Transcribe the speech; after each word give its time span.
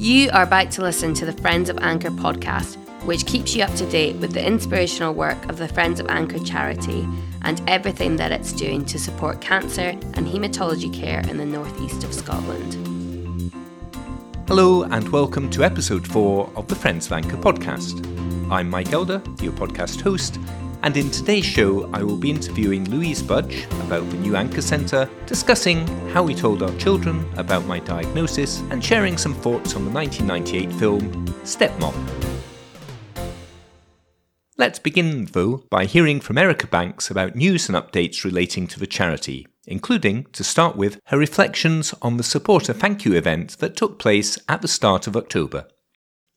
You 0.00 0.30
are 0.30 0.44
about 0.44 0.70
to 0.70 0.80
listen 0.80 1.12
to 1.12 1.26
the 1.26 1.32
Friends 1.34 1.68
of 1.68 1.76
Anchor 1.80 2.08
podcast, 2.08 2.76
which 3.04 3.26
keeps 3.26 3.54
you 3.54 3.62
up 3.62 3.74
to 3.74 3.84
date 3.84 4.16
with 4.16 4.32
the 4.32 4.42
inspirational 4.42 5.12
work 5.12 5.46
of 5.50 5.58
the 5.58 5.68
Friends 5.68 6.00
of 6.00 6.08
Anchor 6.08 6.38
charity 6.38 7.06
and 7.42 7.60
everything 7.68 8.16
that 8.16 8.32
it's 8.32 8.54
doing 8.54 8.86
to 8.86 8.98
support 8.98 9.42
cancer 9.42 9.90
and 10.14 10.26
haematology 10.26 10.90
care 10.90 11.20
in 11.28 11.36
the 11.36 11.44
northeast 11.44 12.02
of 12.02 12.14
Scotland. 12.14 13.52
Hello, 14.48 14.84
and 14.84 15.06
welcome 15.10 15.50
to 15.50 15.64
episode 15.64 16.06
4 16.06 16.50
of 16.56 16.66
the 16.66 16.76
Friends 16.76 17.04
of 17.04 17.12
Anchor 17.12 17.36
podcast. 17.36 18.02
I'm 18.50 18.70
Mike 18.70 18.94
Elder, 18.94 19.22
your 19.42 19.52
podcast 19.52 20.00
host, 20.00 20.38
and 20.82 20.96
in 20.96 21.10
today's 21.10 21.44
show, 21.44 21.90
I 21.92 22.02
will 22.02 22.16
be 22.16 22.30
interviewing 22.30 22.88
Louise 22.90 23.22
Budge 23.22 23.64
about 23.82 24.08
the 24.10 24.16
new 24.16 24.36
Anchor 24.36 24.62
Centre, 24.62 25.08
discussing 25.26 25.86
how 26.08 26.22
we 26.22 26.34
told 26.34 26.62
our 26.62 26.74
children 26.78 27.26
about 27.36 27.66
my 27.66 27.80
diagnosis, 27.80 28.60
and 28.70 28.82
sharing 28.82 29.18
some 29.18 29.34
thoughts 29.34 29.74
on 29.76 29.84
the 29.84 29.90
1998 29.90 30.72
film 30.78 31.26
Stepmom. 31.44 31.94
Let's 34.56 34.78
begin, 34.78 35.26
though, 35.32 35.64
by 35.70 35.86
hearing 35.86 36.20
from 36.20 36.36
Erica 36.36 36.66
Banks 36.66 37.10
about 37.10 37.34
news 37.34 37.68
and 37.68 37.76
updates 37.76 38.24
relating 38.24 38.66
to 38.68 38.78
the 38.78 38.86
charity, 38.86 39.46
including, 39.66 40.26
to 40.32 40.44
start 40.44 40.76
with, 40.76 41.00
her 41.06 41.18
reflections 41.18 41.94
on 42.02 42.16
the 42.16 42.22
supporter 42.22 42.72
thank 42.72 43.04
you 43.04 43.14
event 43.14 43.58
that 43.58 43.76
took 43.76 43.98
place 43.98 44.38
at 44.48 44.60
the 44.60 44.68
start 44.68 45.06
of 45.06 45.16
October. 45.16 45.66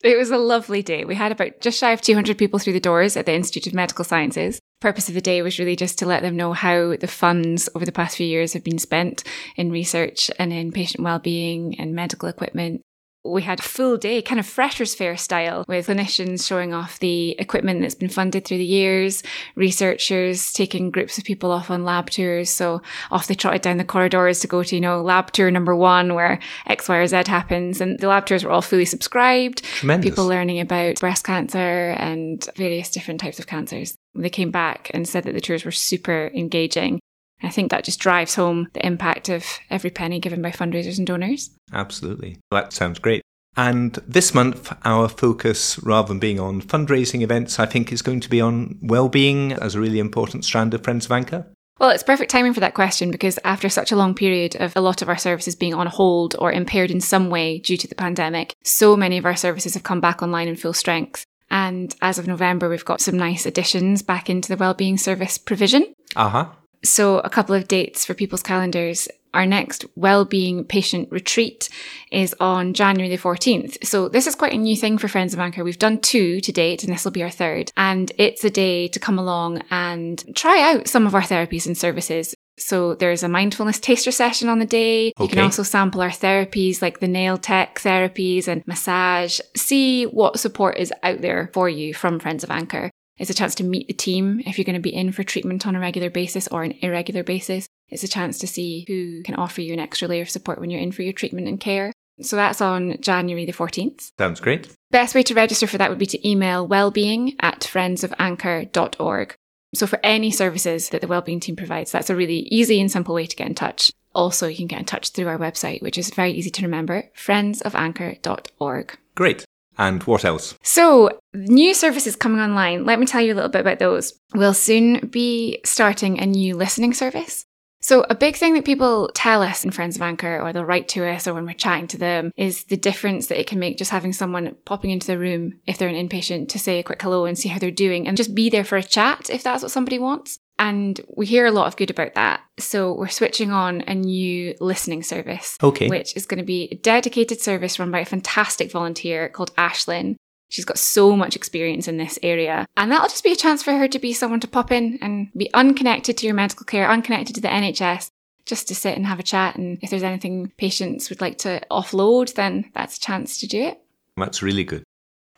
It 0.04 0.18
was 0.18 0.30
a 0.30 0.36
lovely 0.36 0.82
day. 0.82 1.06
We 1.06 1.14
had 1.14 1.32
about 1.32 1.62
just 1.62 1.78
shy 1.78 1.90
of 1.92 2.02
200 2.02 2.36
people 2.36 2.58
through 2.58 2.74
the 2.74 2.80
doors 2.80 3.16
at 3.16 3.24
the 3.24 3.32
Institute 3.32 3.66
of 3.66 3.72
Medical 3.72 4.04
Sciences. 4.04 4.60
Purpose 4.82 5.08
of 5.08 5.14
the 5.14 5.22
day 5.22 5.40
was 5.40 5.58
really 5.58 5.76
just 5.76 5.98
to 5.98 6.06
let 6.06 6.20
them 6.20 6.36
know 6.36 6.52
how 6.52 6.94
the 6.94 7.06
funds 7.06 7.70
over 7.74 7.86
the 7.86 7.92
past 7.92 8.18
few 8.18 8.26
years 8.26 8.52
have 8.52 8.62
been 8.62 8.78
spent 8.78 9.24
in 9.56 9.72
research 9.72 10.30
and 10.38 10.52
in 10.52 10.72
patient 10.72 11.02
well-being 11.02 11.80
and 11.80 11.94
medical 11.94 12.28
equipment 12.28 12.82
we 13.24 13.42
had 13.42 13.60
a 13.60 13.62
full 13.62 13.96
day, 13.96 14.20
kind 14.20 14.38
of 14.38 14.46
freshers 14.46 14.94
fair 14.94 15.16
style, 15.16 15.64
with 15.66 15.86
clinicians 15.86 16.46
showing 16.46 16.74
off 16.74 16.98
the 16.98 17.30
equipment 17.38 17.80
that's 17.80 17.94
been 17.94 18.08
funded 18.08 18.44
through 18.44 18.58
the 18.58 18.64
years, 18.64 19.22
researchers 19.56 20.52
taking 20.52 20.90
groups 20.90 21.16
of 21.16 21.24
people 21.24 21.50
off 21.50 21.70
on 21.70 21.84
lab 21.84 22.10
tours. 22.10 22.50
So 22.50 22.82
off 23.10 23.26
they 23.26 23.34
trotted 23.34 23.62
down 23.62 23.78
the 23.78 23.84
corridors 23.84 24.40
to 24.40 24.46
go 24.46 24.62
to, 24.62 24.74
you 24.74 24.80
know, 24.80 25.02
lab 25.02 25.32
tour 25.32 25.50
number 25.50 25.74
one 25.74 26.14
where 26.14 26.38
X, 26.66 26.88
Y, 26.88 26.96
or 26.96 27.06
Z 27.06 27.22
happens. 27.26 27.80
And 27.80 27.98
the 27.98 28.08
lab 28.08 28.26
tours 28.26 28.44
were 28.44 28.50
all 28.50 28.62
fully 28.62 28.84
subscribed. 28.84 29.64
Tremendous. 29.64 30.10
People 30.10 30.26
learning 30.26 30.60
about 30.60 31.00
breast 31.00 31.24
cancer 31.24 31.94
and 31.98 32.46
various 32.56 32.90
different 32.90 33.20
types 33.20 33.38
of 33.38 33.46
cancers. 33.46 33.96
They 34.14 34.30
came 34.30 34.50
back 34.50 34.90
and 34.92 35.08
said 35.08 35.24
that 35.24 35.32
the 35.32 35.40
tours 35.40 35.64
were 35.64 35.72
super 35.72 36.30
engaging. 36.34 37.00
I 37.44 37.50
think 37.50 37.70
that 37.70 37.84
just 37.84 38.00
drives 38.00 38.34
home 38.34 38.68
the 38.72 38.84
impact 38.84 39.28
of 39.28 39.44
every 39.70 39.90
penny 39.90 40.18
given 40.18 40.42
by 40.42 40.50
fundraisers 40.50 40.98
and 40.98 41.06
donors. 41.06 41.50
Absolutely. 41.72 42.38
That 42.50 42.72
sounds 42.72 42.98
great. 42.98 43.22
And 43.56 43.94
this 44.08 44.34
month, 44.34 44.72
our 44.84 45.08
focus, 45.08 45.78
rather 45.78 46.08
than 46.08 46.18
being 46.18 46.40
on 46.40 46.60
fundraising 46.60 47.22
events, 47.22 47.60
I 47.60 47.66
think 47.66 47.92
is 47.92 48.02
going 48.02 48.20
to 48.20 48.30
be 48.30 48.40
on 48.40 48.78
well-being 48.82 49.52
as 49.52 49.74
a 49.74 49.80
really 49.80 50.00
important 50.00 50.44
strand 50.44 50.74
of 50.74 50.82
Friends 50.82 51.06
of 51.06 51.12
Anchor. 51.12 51.46
Well, 51.78 51.90
it's 51.90 52.02
perfect 52.02 52.30
timing 52.30 52.54
for 52.54 52.60
that 52.60 52.74
question 52.74 53.10
because 53.10 53.38
after 53.44 53.68
such 53.68 53.90
a 53.90 53.96
long 53.96 54.14
period 54.14 54.56
of 54.56 54.76
a 54.76 54.80
lot 54.80 55.02
of 55.02 55.08
our 55.08 55.16
services 55.16 55.56
being 55.56 55.74
on 55.74 55.88
hold 55.88 56.36
or 56.38 56.52
impaired 56.52 56.90
in 56.90 57.00
some 57.00 57.30
way 57.30 57.58
due 57.58 57.76
to 57.76 57.88
the 57.88 57.96
pandemic, 57.96 58.54
so 58.62 58.96
many 58.96 59.18
of 59.18 59.26
our 59.26 59.36
services 59.36 59.74
have 59.74 59.82
come 59.82 60.00
back 60.00 60.22
online 60.22 60.48
in 60.48 60.56
full 60.56 60.72
strength. 60.72 61.24
And 61.50 61.94
as 62.00 62.18
of 62.18 62.26
November, 62.26 62.68
we've 62.68 62.84
got 62.84 63.00
some 63.00 63.16
nice 63.16 63.44
additions 63.44 64.02
back 64.02 64.30
into 64.30 64.48
the 64.48 64.56
wellbeing 64.56 64.98
service 64.98 65.36
provision. 65.36 65.94
Uh 66.16 66.28
huh. 66.28 66.46
So, 66.84 67.18
a 67.20 67.30
couple 67.30 67.54
of 67.54 67.66
dates 67.66 68.04
for 68.04 68.14
people's 68.14 68.42
calendars. 68.42 69.08
Our 69.32 69.46
next 69.46 69.84
well-being 69.96 70.64
patient 70.64 71.10
retreat 71.10 71.68
is 72.12 72.36
on 72.38 72.72
January 72.72 73.08
the 73.08 73.20
14th. 73.20 73.84
So, 73.84 74.08
this 74.08 74.26
is 74.26 74.34
quite 74.34 74.52
a 74.52 74.58
new 74.58 74.76
thing 74.76 74.98
for 74.98 75.08
Friends 75.08 75.34
of 75.34 75.40
Anchor. 75.40 75.64
We've 75.64 75.78
done 75.78 75.98
two 76.00 76.40
to 76.40 76.52
date, 76.52 76.84
and 76.84 76.92
this 76.92 77.04
will 77.04 77.12
be 77.12 77.22
our 77.22 77.30
third. 77.30 77.72
And 77.76 78.12
it's 78.18 78.44
a 78.44 78.50
day 78.50 78.88
to 78.88 79.00
come 79.00 79.18
along 79.18 79.62
and 79.70 80.22
try 80.36 80.60
out 80.72 80.86
some 80.86 81.06
of 81.06 81.14
our 81.14 81.22
therapies 81.22 81.66
and 81.66 81.76
services. 81.76 82.34
So 82.56 82.94
there's 82.94 83.22
a 83.22 83.28
mindfulness 83.28 83.80
taster 83.80 84.12
session 84.12 84.48
on 84.48 84.60
the 84.60 84.66
day. 84.66 85.12
You 85.18 85.28
can 85.28 85.40
also 85.40 85.64
sample 85.64 86.00
our 86.00 86.10
therapies 86.10 86.80
like 86.80 87.00
the 87.00 87.08
nail 87.08 87.36
tech 87.36 87.80
therapies 87.80 88.46
and 88.46 88.64
massage. 88.66 89.40
See 89.56 90.04
what 90.04 90.38
support 90.38 90.76
is 90.78 90.92
out 91.02 91.20
there 91.20 91.50
for 91.52 91.68
you 91.68 91.94
from 91.94 92.20
Friends 92.20 92.44
of 92.44 92.50
Anchor. 92.50 92.90
It's 93.16 93.30
a 93.30 93.34
chance 93.34 93.54
to 93.56 93.64
meet 93.64 93.86
the 93.86 93.94
team 93.94 94.42
if 94.44 94.58
you're 94.58 94.64
going 94.64 94.74
to 94.74 94.80
be 94.80 94.94
in 94.94 95.12
for 95.12 95.22
treatment 95.22 95.66
on 95.66 95.76
a 95.76 95.80
regular 95.80 96.10
basis 96.10 96.48
or 96.48 96.64
an 96.64 96.72
irregular 96.82 97.22
basis. 97.22 97.68
It's 97.88 98.02
a 98.02 98.08
chance 98.08 98.38
to 98.38 98.46
see 98.46 98.84
who 98.88 99.22
can 99.22 99.36
offer 99.36 99.60
you 99.60 99.72
an 99.72 99.80
extra 99.80 100.08
layer 100.08 100.22
of 100.22 100.30
support 100.30 100.60
when 100.60 100.70
you're 100.70 100.80
in 100.80 100.92
for 100.92 101.02
your 101.02 101.12
treatment 101.12 101.46
and 101.46 101.60
care. 101.60 101.92
So 102.20 102.36
that's 102.36 102.60
on 102.60 103.00
January 103.00 103.44
the 103.44 103.52
14th. 103.52 104.12
Sounds 104.18 104.40
great. 104.40 104.68
Best 104.90 105.14
way 105.14 105.22
to 105.24 105.34
register 105.34 105.66
for 105.66 105.78
that 105.78 105.90
would 105.90 105.98
be 105.98 106.06
to 106.06 106.28
email 106.28 106.66
wellbeing 106.66 107.36
at 107.40 107.60
friendsofanchor.org. 107.60 109.34
So 109.74 109.86
for 109.88 109.98
any 110.04 110.30
services 110.30 110.90
that 110.90 111.00
the 111.00 111.08
wellbeing 111.08 111.40
team 111.40 111.56
provides, 111.56 111.90
that's 111.90 112.10
a 112.10 112.16
really 112.16 112.48
easy 112.50 112.80
and 112.80 112.90
simple 112.90 113.14
way 113.14 113.26
to 113.26 113.36
get 113.36 113.48
in 113.48 113.54
touch. 113.54 113.90
Also, 114.14 114.46
you 114.46 114.56
can 114.56 114.68
get 114.68 114.78
in 114.78 114.84
touch 114.84 115.10
through 115.10 115.26
our 115.26 115.38
website, 115.38 115.82
which 115.82 115.98
is 115.98 116.10
very 116.10 116.30
easy 116.30 116.50
to 116.50 116.62
remember, 116.62 117.10
friendsofanchor.org. 117.16 118.98
Great. 119.16 119.44
And 119.78 120.02
what 120.04 120.24
else? 120.24 120.56
So, 120.62 121.18
new 121.32 121.74
services 121.74 122.16
coming 122.16 122.40
online. 122.40 122.84
Let 122.84 123.00
me 123.00 123.06
tell 123.06 123.20
you 123.20 123.32
a 123.32 123.36
little 123.36 123.50
bit 123.50 123.60
about 123.60 123.78
those. 123.78 124.12
We'll 124.34 124.54
soon 124.54 125.08
be 125.08 125.60
starting 125.64 126.20
a 126.20 126.26
new 126.26 126.56
listening 126.56 126.94
service. 126.94 127.46
So, 127.80 128.06
a 128.08 128.14
big 128.14 128.36
thing 128.36 128.54
that 128.54 128.64
people 128.64 129.10
tell 129.14 129.42
us 129.42 129.62
in 129.62 129.70
Friends 129.70 129.96
of 129.96 130.00
Anchor, 130.00 130.40
or 130.40 130.54
they'll 130.54 130.64
write 130.64 130.88
to 130.88 131.06
us, 131.06 131.26
or 131.26 131.34
when 131.34 131.44
we're 131.44 131.52
chatting 131.52 131.86
to 131.88 131.98
them, 131.98 132.32
is 132.34 132.64
the 132.64 132.78
difference 132.78 133.26
that 133.26 133.38
it 133.38 133.46
can 133.46 133.58
make 133.58 133.76
just 133.76 133.90
having 133.90 134.14
someone 134.14 134.56
popping 134.64 134.90
into 134.90 135.06
the 135.06 135.18
room 135.18 135.60
if 135.66 135.76
they're 135.76 135.90
an 135.90 136.08
inpatient 136.08 136.48
to 136.48 136.58
say 136.58 136.78
a 136.78 136.82
quick 136.82 137.02
hello 137.02 137.26
and 137.26 137.38
see 137.38 137.50
how 137.50 137.58
they're 137.58 137.70
doing 137.70 138.08
and 138.08 138.16
just 138.16 138.34
be 138.34 138.48
there 138.48 138.64
for 138.64 138.78
a 138.78 138.82
chat 138.82 139.28
if 139.28 139.42
that's 139.42 139.62
what 139.62 139.70
somebody 139.70 139.98
wants. 139.98 140.38
And 140.58 141.00
we 141.08 141.26
hear 141.26 141.46
a 141.46 141.50
lot 141.50 141.66
of 141.66 141.76
good 141.76 141.90
about 141.90 142.14
that. 142.14 142.40
So 142.58 142.94
we're 142.94 143.08
switching 143.08 143.50
on 143.50 143.80
a 143.82 143.94
new 143.94 144.54
listening 144.60 145.02
service. 145.02 145.58
Okay. 145.62 145.88
Which 145.88 146.16
is 146.16 146.26
going 146.26 146.38
to 146.38 146.44
be 146.44 146.68
a 146.70 146.76
dedicated 146.76 147.40
service 147.40 147.78
run 147.78 147.90
by 147.90 148.00
a 148.00 148.04
fantastic 148.04 148.70
volunteer 148.70 149.28
called 149.28 149.54
Ashlyn. 149.56 150.16
She's 150.48 150.64
got 150.64 150.78
so 150.78 151.16
much 151.16 151.34
experience 151.34 151.88
in 151.88 151.96
this 151.96 152.18
area. 152.22 152.66
And 152.76 152.92
that'll 152.92 153.08
just 153.08 153.24
be 153.24 153.32
a 153.32 153.36
chance 153.36 153.62
for 153.62 153.72
her 153.72 153.88
to 153.88 153.98
be 153.98 154.12
someone 154.12 154.40
to 154.40 154.48
pop 154.48 154.70
in 154.70 154.98
and 155.02 155.28
be 155.36 155.52
unconnected 155.52 156.16
to 156.18 156.26
your 156.26 156.34
medical 156.34 156.64
care, 156.64 156.88
unconnected 156.88 157.34
to 157.34 157.40
the 157.40 157.48
NHS, 157.48 158.08
just 158.46 158.68
to 158.68 158.74
sit 158.74 158.96
and 158.96 159.06
have 159.06 159.18
a 159.18 159.24
chat. 159.24 159.56
And 159.56 159.78
if 159.82 159.90
there's 159.90 160.04
anything 160.04 160.52
patients 160.56 161.10
would 161.10 161.20
like 161.20 161.38
to 161.38 161.60
offload, 161.70 162.34
then 162.34 162.70
that's 162.74 162.98
a 162.98 163.00
chance 163.00 163.38
to 163.38 163.48
do 163.48 163.60
it. 163.60 163.80
That's 164.16 164.42
really 164.42 164.62
good. 164.62 164.84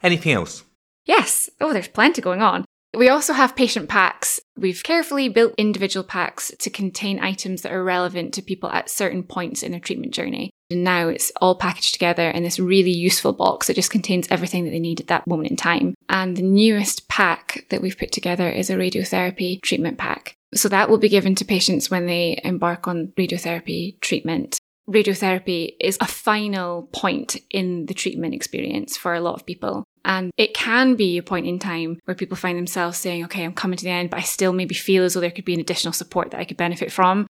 Anything 0.03 0.33
else? 0.33 0.65
Yes. 1.07 1.49
Oh, 1.61 1.73
there's 1.73 1.89
plenty 1.89 2.21
going 2.21 2.43
on. 2.43 2.67
We 2.97 3.11
also 3.11 3.35
have 3.35 3.55
patient 3.55 3.91
packs. 3.91 4.41
We've 4.57 4.83
carefully 4.83 5.29
built 5.29 5.53
individual 5.59 6.03
packs 6.03 6.51
to 6.59 6.71
contain 6.71 7.21
items 7.21 7.61
that 7.61 7.73
are 7.73 7.85
relevant 7.85 8.33
to 8.35 8.43
people 8.43 8.71
at 8.71 8.89
certain 8.89 9.23
points 9.23 9.63
in 9.63 9.71
their 9.73 9.81
treatment 9.81 10.15
journey. 10.15 10.49
And 10.71 10.83
now 10.83 11.09
it's 11.09 11.31
all 11.43 11.57
packaged 11.57 11.93
together 11.93 12.31
in 12.31 12.43
this 12.43 12.59
really 12.59 12.91
useful 12.91 13.35
box 13.35 13.67
that 13.67 13.77
just 13.77 13.91
contains 13.91 14.27
everything 14.31 14.65
that 14.65 14.71
they 14.71 14.79
need 14.79 15.01
at 15.01 15.09
that 15.09 15.27
moment 15.27 15.51
in 15.51 15.57
time. 15.59 15.95
And 16.09 16.39
the 16.39 16.43
newest 16.43 17.07
pack 17.07 17.67
that 17.69 17.83
we've 17.83 17.99
put 17.99 18.13
together 18.13 18.49
is 18.49 18.71
a 18.71 18.77
radiotherapy 18.77 19.61
treatment 19.61 19.99
pack. 19.99 20.35
So 20.55 20.71
that 20.71 20.89
will 20.89 20.97
be 20.97 21.11
given 21.11 21.35
to 21.35 21.45
patients 21.45 21.91
when 21.91 22.07
they 22.07 22.41
embark 22.45 22.89
on 22.89 23.13
radiotherapy 23.19 24.01
treatment 24.01 24.59
radiotherapy 24.89 25.75
is 25.81 25.99
a 26.01 26.07
final 26.07 26.89
point 26.93 27.37
in 27.51 27.87
the 27.87 27.95
treatment 27.95 28.35
experience 28.35 28.97
for 28.97 29.15
a 29.15 29.21
lot 29.21 29.35
of 29.35 29.47
people. 29.47 29.85
And 30.05 30.31
it 30.37 30.55
can 30.55 30.95
be 30.95 31.19
a 31.19 31.23
point 31.23 31.47
in 31.47 31.59
time 31.59 31.99
where 32.05 32.15
people 32.15 32.37
find 32.37 32.57
themselves 32.57 32.97
saying, 32.97 33.25
okay, 33.25 33.45
I'm 33.45 33.53
coming 33.53 33.77
to 33.77 33.85
the 33.85 33.91
end, 33.91 34.11
but 34.11 34.21
I 34.21 34.23
still 34.23 34.53
maybe 34.53 34.75
feel 34.75 35.03
as 35.03 35.15
though 35.15 35.21
there 35.21 35.33
could 35.33 35.45
be 35.45 35.55
an 35.55 35.61
additional 35.61 35.93
support 35.93 36.31
that 36.31 36.41
I 36.41 36.45
could 36.45 36.57
benefit 36.57 36.93
from. 36.93 37.27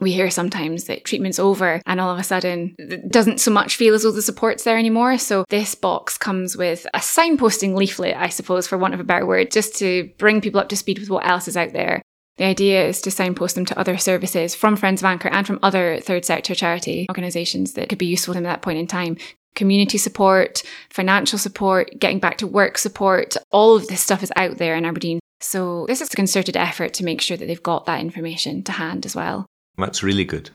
We 0.00 0.12
hear 0.12 0.30
sometimes 0.30 0.84
that 0.84 1.04
treatment's 1.04 1.40
over 1.40 1.82
and 1.84 2.00
all 2.00 2.12
of 2.12 2.18
a 2.18 2.24
sudden 2.24 2.76
it 2.78 3.10
doesn't 3.10 3.40
so 3.40 3.50
much 3.50 3.76
feel 3.76 3.94
as 3.94 4.04
though 4.04 4.12
the 4.12 4.22
support's 4.22 4.62
there 4.62 4.78
anymore. 4.78 5.18
So 5.18 5.44
this 5.48 5.74
box 5.74 6.16
comes 6.16 6.56
with 6.56 6.86
a 6.94 6.98
signposting 6.98 7.76
leaflet, 7.76 8.16
I 8.16 8.28
suppose, 8.28 8.68
for 8.68 8.78
want 8.78 8.94
of 8.94 9.00
a 9.00 9.04
better 9.04 9.26
word, 9.26 9.50
just 9.50 9.76
to 9.76 10.10
bring 10.18 10.40
people 10.40 10.60
up 10.60 10.68
to 10.68 10.76
speed 10.76 11.00
with 11.00 11.10
what 11.10 11.26
else 11.26 11.48
is 11.48 11.56
out 11.56 11.72
there. 11.72 12.02
The 12.38 12.44
idea 12.44 12.86
is 12.86 13.00
to 13.02 13.10
signpost 13.10 13.56
them 13.56 13.64
to 13.66 13.78
other 13.78 13.98
services 13.98 14.54
from 14.54 14.76
Friends 14.76 15.02
of 15.02 15.06
Anchor 15.06 15.28
and 15.28 15.44
from 15.44 15.58
other 15.60 15.98
third 15.98 16.24
sector 16.24 16.54
charity 16.54 17.06
organisations 17.10 17.72
that 17.72 17.88
could 17.88 17.98
be 17.98 18.06
useful 18.06 18.32
to 18.32 18.38
them 18.38 18.46
at 18.46 18.50
that 18.54 18.62
point 18.62 18.78
in 18.78 18.86
time. 18.86 19.16
Community 19.56 19.98
support, 19.98 20.62
financial 20.88 21.36
support, 21.36 21.90
getting 21.98 22.20
back 22.20 22.38
to 22.38 22.46
work 22.46 22.78
support, 22.78 23.36
all 23.50 23.74
of 23.74 23.88
this 23.88 24.00
stuff 24.00 24.22
is 24.22 24.32
out 24.36 24.58
there 24.58 24.76
in 24.76 24.84
Aberdeen. 24.84 25.18
So 25.40 25.84
this 25.88 26.00
is 26.00 26.12
a 26.12 26.16
concerted 26.16 26.56
effort 26.56 26.94
to 26.94 27.04
make 27.04 27.20
sure 27.20 27.36
that 27.36 27.46
they've 27.46 27.62
got 27.62 27.86
that 27.86 28.00
information 28.00 28.62
to 28.64 28.72
hand 28.72 29.04
as 29.04 29.16
well. 29.16 29.44
That's 29.76 30.04
really 30.04 30.24
good. 30.24 30.50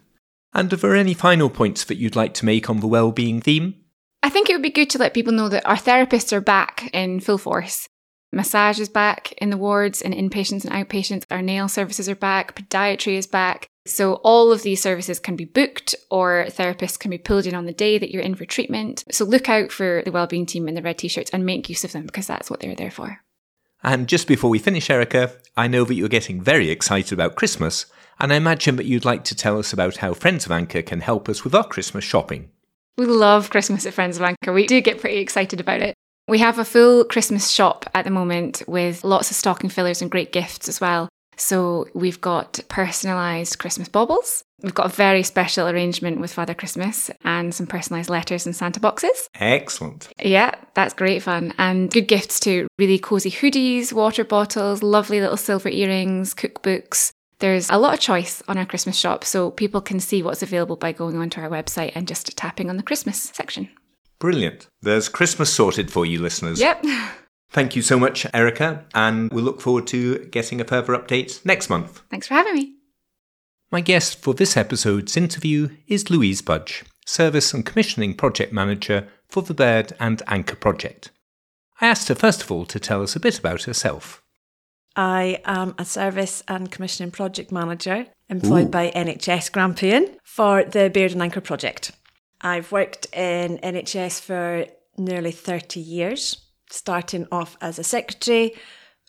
And 0.53 0.71
are 0.71 0.77
there 0.77 0.95
any 0.95 1.13
final 1.13 1.49
points 1.49 1.83
that 1.85 1.97
you'd 1.97 2.15
like 2.15 2.33
to 2.35 2.45
make 2.45 2.69
on 2.69 2.79
the 2.79 2.87
well-being 2.87 3.41
theme? 3.41 3.75
I 4.21 4.29
think 4.29 4.49
it 4.49 4.53
would 4.53 4.61
be 4.61 4.69
good 4.69 4.89
to 4.91 4.97
let 4.99 5.13
people 5.13 5.33
know 5.33 5.49
that 5.49 5.65
our 5.65 5.75
therapists 5.75 6.31
are 6.31 6.39
back 6.39 6.89
in 6.93 7.19
full 7.19 7.37
force 7.37 7.89
Massage 8.33 8.79
is 8.79 8.89
back 8.89 9.31
in 9.33 9.51
the 9.51 9.57
wards 9.57 10.01
and 10.01 10.13
inpatients 10.13 10.65
and 10.65 10.73
outpatients. 10.73 11.23
Our 11.29 11.41
nail 11.41 11.67
services 11.67 12.09
are 12.09 12.15
back. 12.15 12.55
Podiatry 12.55 13.15
is 13.15 13.27
back. 13.27 13.67
So 13.85 14.15
all 14.15 14.51
of 14.51 14.63
these 14.63 14.81
services 14.81 15.19
can 15.19 15.35
be 15.35 15.45
booked 15.45 15.93
or 16.09 16.45
therapists 16.49 16.97
can 16.97 17.11
be 17.11 17.17
pulled 17.17 17.45
in 17.45 17.53
on 17.53 17.65
the 17.65 17.73
day 17.73 17.97
that 17.97 18.11
you're 18.11 18.21
in 18.21 18.35
for 18.35 18.45
treatment. 18.45 19.03
So 19.11 19.25
look 19.25 19.49
out 19.49 19.71
for 19.71 20.01
the 20.03 20.11
wellbeing 20.11 20.45
team 20.45 20.67
in 20.67 20.73
the 20.73 20.81
red 20.81 20.97
t-shirts 20.97 21.29
and 21.31 21.45
make 21.45 21.69
use 21.69 21.83
of 21.83 21.91
them 21.91 22.05
because 22.05 22.25
that's 22.25 22.49
what 22.49 22.59
they're 22.59 22.75
there 22.75 22.91
for. 22.91 23.19
And 23.83 24.07
just 24.07 24.27
before 24.27 24.49
we 24.49 24.59
finish, 24.59 24.89
Erica, 24.89 25.33
I 25.57 25.67
know 25.67 25.83
that 25.83 25.95
you're 25.95 26.07
getting 26.07 26.41
very 26.41 26.69
excited 26.69 27.11
about 27.11 27.35
Christmas, 27.35 27.85
and 28.17 28.31
I 28.31 28.37
imagine 28.37 28.77
that 28.77 28.85
you'd 28.85 29.03
like 29.03 29.25
to 29.25 29.35
tell 29.35 29.59
us 29.59 29.73
about 29.73 29.97
how 29.97 30.13
Friends 30.13 30.45
of 30.45 30.53
Anchor 30.53 30.81
can 30.81 31.01
help 31.01 31.27
us 31.27 31.43
with 31.43 31.53
our 31.53 31.65
Christmas 31.65 32.05
shopping. 32.05 32.49
We 32.97 33.05
love 33.05 33.49
Christmas 33.49 33.85
at 33.85 33.93
Friends 33.93 34.15
of 34.15 34.23
Anchor. 34.23 34.53
We 34.53 34.67
do 34.67 34.79
get 34.79 35.01
pretty 35.01 35.17
excited 35.17 35.59
about 35.59 35.81
it. 35.81 35.95
We 36.27 36.39
have 36.39 36.57
a 36.57 36.65
full 36.65 37.03
Christmas 37.03 37.49
shop 37.49 37.89
at 37.93 38.05
the 38.05 38.11
moment 38.11 38.63
with 38.65 39.03
lots 39.03 39.29
of 39.29 39.35
stocking 39.35 39.69
fillers 39.69 40.01
and 40.01 40.09
great 40.09 40.31
gifts 40.31 40.69
as 40.69 40.79
well. 40.79 41.09
So 41.35 41.87
we've 41.93 42.21
got 42.21 42.53
personalised 42.69 43.57
Christmas 43.57 43.89
baubles. 43.89 44.43
We've 44.61 44.73
got 44.73 44.85
a 44.85 44.95
very 44.95 45.23
special 45.23 45.67
arrangement 45.67 46.21
with 46.21 46.31
Father 46.31 46.53
Christmas 46.53 47.11
and 47.25 47.53
some 47.53 47.67
personalised 47.67 48.09
letters 48.09 48.45
and 48.45 48.55
Santa 48.55 48.79
boxes. 48.79 49.27
Excellent. 49.35 50.07
Yeah, 50.23 50.55
that's 50.75 50.93
great 50.93 51.23
fun. 51.23 51.53
And 51.57 51.91
good 51.91 52.07
gifts 52.07 52.39
too. 52.39 52.67
Really 52.79 52.99
cosy 52.99 53.31
hoodies, 53.31 53.91
water 53.91 54.23
bottles, 54.23 54.81
lovely 54.81 55.19
little 55.19 55.35
silver 55.35 55.69
earrings, 55.69 56.33
cookbooks. 56.33 57.11
There's 57.39 57.69
a 57.69 57.77
lot 57.77 57.95
of 57.95 57.99
choice 57.99 58.41
on 58.47 58.57
our 58.57 58.65
Christmas 58.65 58.95
shop, 58.95 59.25
so 59.25 59.51
people 59.51 59.81
can 59.81 59.99
see 59.99 60.23
what's 60.23 60.43
available 60.43 60.77
by 60.77 60.93
going 60.93 61.17
onto 61.17 61.41
our 61.41 61.49
website 61.49 61.91
and 61.93 62.07
just 62.07 62.37
tapping 62.37 62.69
on 62.69 62.77
the 62.77 62.83
Christmas 62.83 63.19
section. 63.33 63.67
Brilliant. 64.23 64.69
There's 64.81 65.09
Christmas 65.09 65.53
sorted 65.53 65.91
for 65.91 66.05
you, 66.05 66.17
listeners. 66.17 66.57
Yep. 66.57 66.85
Thank 67.49 67.75
you 67.75 67.81
so 67.81 67.99
much, 67.99 68.25
Erica, 68.33 68.85
and 68.95 69.29
we'll 69.33 69.43
look 69.43 69.59
forward 69.59 69.85
to 69.87 70.19
getting 70.27 70.61
a 70.61 70.63
further 70.63 70.93
update 70.93 71.45
next 71.45 71.69
month. 71.69 72.03
Thanks 72.09 72.27
for 72.27 72.35
having 72.35 72.53
me. 72.53 72.75
My 73.69 73.81
guest 73.81 74.21
for 74.21 74.33
this 74.33 74.55
episode's 74.55 75.17
interview 75.17 75.71
is 75.87 76.09
Louise 76.09 76.41
Budge, 76.41 76.85
Service 77.05 77.53
and 77.53 77.65
Commissioning 77.65 78.13
Project 78.13 78.53
Manager 78.53 79.09
for 79.27 79.43
the 79.43 79.53
Baird 79.53 79.91
and 79.99 80.21
Anchor 80.27 80.55
Project. 80.55 81.11
I 81.81 81.87
asked 81.87 82.07
her 82.07 82.15
first 82.15 82.43
of 82.43 82.49
all 82.49 82.65
to 82.67 82.79
tell 82.79 83.03
us 83.03 83.17
a 83.17 83.19
bit 83.19 83.37
about 83.37 83.63
herself. 83.63 84.23
I 84.95 85.41
am 85.43 85.75
a 85.77 85.83
Service 85.83 86.43
and 86.47 86.71
Commissioning 86.71 87.11
Project 87.11 87.51
Manager 87.51 88.05
employed 88.29 88.67
Ooh. 88.67 88.69
by 88.69 88.89
NHS 88.91 89.51
Grampian 89.51 90.15
for 90.23 90.63
the 90.63 90.89
Baird 90.89 91.11
and 91.11 91.21
Anchor 91.21 91.41
Project. 91.41 91.91
I've 92.43 92.71
worked 92.73 93.07
in 93.15 93.57
NHS 93.59 94.19
for 94.19 94.65
nearly 94.97 95.31
30 95.31 95.79
years, 95.79 96.45
starting 96.69 97.25
off 97.31 97.55
as 97.61 97.79
a 97.79 97.83
secretary, 97.83 98.53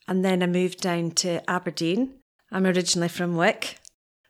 and 0.07 0.25
then 0.25 0.43
I 0.43 0.47
moved 0.47 0.81
down 0.81 1.11
to 1.13 1.49
Aberdeen. 1.51 2.15
I'm 2.53 2.65
originally 2.65 3.09
from 3.09 3.37
Wick. 3.37 3.79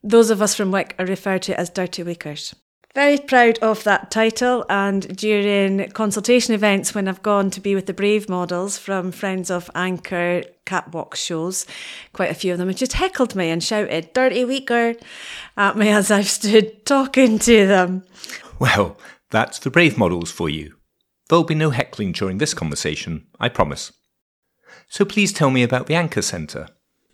Those 0.03 0.31
of 0.31 0.41
us 0.41 0.55
from 0.55 0.71
Wick 0.71 0.95
are 0.99 1.07
referred 1.07 1.43
to 1.43 1.59
as 1.59 1.69
Dirty 1.69 2.03
Wickers. 2.03 2.55
Very 2.95 3.19
proud 3.19 3.59
of 3.59 3.83
that 3.83 4.13
title, 4.13 4.65
and 4.71 5.17
during 5.17 5.91
consultation 5.91 6.55
events 6.55 6.95
when 6.95 7.09
I've 7.09 7.25
gone 7.25 7.51
to 7.51 7.61
be 7.61 7.75
with 7.75 7.87
the 7.87 7.93
Brave 7.93 8.29
models 8.29 8.79
from 8.79 9.11
Friends 9.11 9.51
of 9.51 9.69
Anchor 9.75 10.45
catwalk 10.65 11.17
shows, 11.17 11.67
quite 12.13 12.31
a 12.31 12.35
few 12.35 12.53
of 12.53 12.59
them 12.59 12.69
have 12.69 12.77
just 12.77 12.93
heckled 12.93 13.35
me 13.35 13.51
and 13.51 13.65
shouted, 13.65 14.13
Dirty 14.13 14.45
Wicker, 14.45 14.95
at 15.57 15.77
me 15.77 15.89
as 15.89 16.13
I've 16.13 16.29
stood 16.29 16.87
talking 16.87 17.41
to 17.41 17.67
them. 17.67 18.05
Well, 18.61 18.97
that's 19.29 19.59
the 19.59 19.71
brave 19.71 19.99
models 19.99 20.31
for 20.31 20.49
you. 20.49 20.77
There'll 21.29 21.43
be 21.43 21.57
no 21.57 21.71
heckling 21.71 22.13
during 22.13 22.39
this 22.39 22.55
conversation, 22.55 23.27
I 23.41 23.49
promise. 23.49 23.93
So 24.89 25.05
please 25.05 25.33
tell 25.33 25.51
me 25.51 25.65
about 25.65 25.89
the 25.89 25.97
Anchor 25.97 26.23
Centre. 26.23 26.69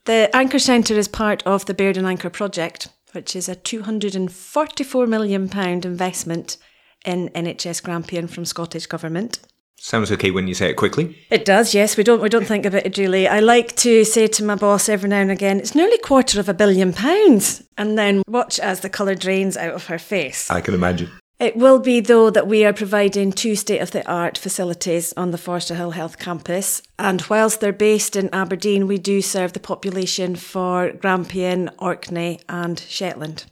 The 0.04 0.28
Anchor 0.34 0.58
Centre 0.58 0.98
is 0.98 1.08
part 1.08 1.42
of 1.46 1.64
the 1.64 1.74
Baird 1.74 1.96
and 1.96 2.06
Anchor 2.06 2.28
project, 2.30 2.88
which 3.12 3.34
is 3.36 3.48
a 3.48 3.56
£244 3.56 5.08
million 5.08 5.42
investment 5.84 6.56
in 7.04 7.28
NHS 7.30 7.82
Grampian 7.82 8.26
from 8.26 8.44
Scottish 8.44 8.86
Government. 8.86 9.40
Sounds 9.82 10.12
okay 10.12 10.30
when 10.30 10.46
you 10.46 10.52
say 10.52 10.68
it 10.68 10.74
quickly. 10.74 11.16
It 11.30 11.46
does, 11.46 11.72
yes. 11.72 11.96
We 11.96 12.04
don't 12.04 12.20
we 12.20 12.28
don't 12.28 12.44
think 12.44 12.66
about 12.66 12.84
it 12.84 12.92
duly. 12.92 13.26
I 13.26 13.40
like 13.40 13.76
to 13.76 14.04
say 14.04 14.26
to 14.26 14.44
my 14.44 14.54
boss 14.54 14.90
every 14.90 15.08
now 15.08 15.20
and 15.20 15.30
again, 15.30 15.58
it's 15.58 15.74
nearly 15.74 15.96
quarter 15.96 16.38
of 16.38 16.50
a 16.50 16.54
billion 16.54 16.92
pounds. 16.92 17.62
And 17.78 17.96
then 17.96 18.22
watch 18.28 18.60
as 18.60 18.80
the 18.80 18.90
colour 18.90 19.14
drains 19.14 19.56
out 19.56 19.72
of 19.72 19.86
her 19.86 19.98
face. 19.98 20.50
I 20.50 20.60
can 20.60 20.74
imagine. 20.74 21.10
It 21.40 21.56
will 21.56 21.78
be, 21.78 22.00
though, 22.00 22.28
that 22.28 22.46
we 22.46 22.66
are 22.66 22.74
providing 22.74 23.32
two 23.32 23.56
state 23.56 23.78
of 23.78 23.92
the 23.92 24.06
art 24.06 24.36
facilities 24.36 25.14
on 25.16 25.30
the 25.30 25.38
Foresterhill 25.38 25.94
Health 25.94 26.18
campus. 26.18 26.82
And 26.98 27.22
whilst 27.30 27.62
they're 27.62 27.72
based 27.72 28.14
in 28.14 28.28
Aberdeen, 28.30 28.86
we 28.86 28.98
do 28.98 29.22
serve 29.22 29.54
the 29.54 29.58
population 29.58 30.36
for 30.36 30.92
Grampian, 30.92 31.70
Orkney, 31.78 32.40
and 32.46 32.78
Shetland. 32.78 33.46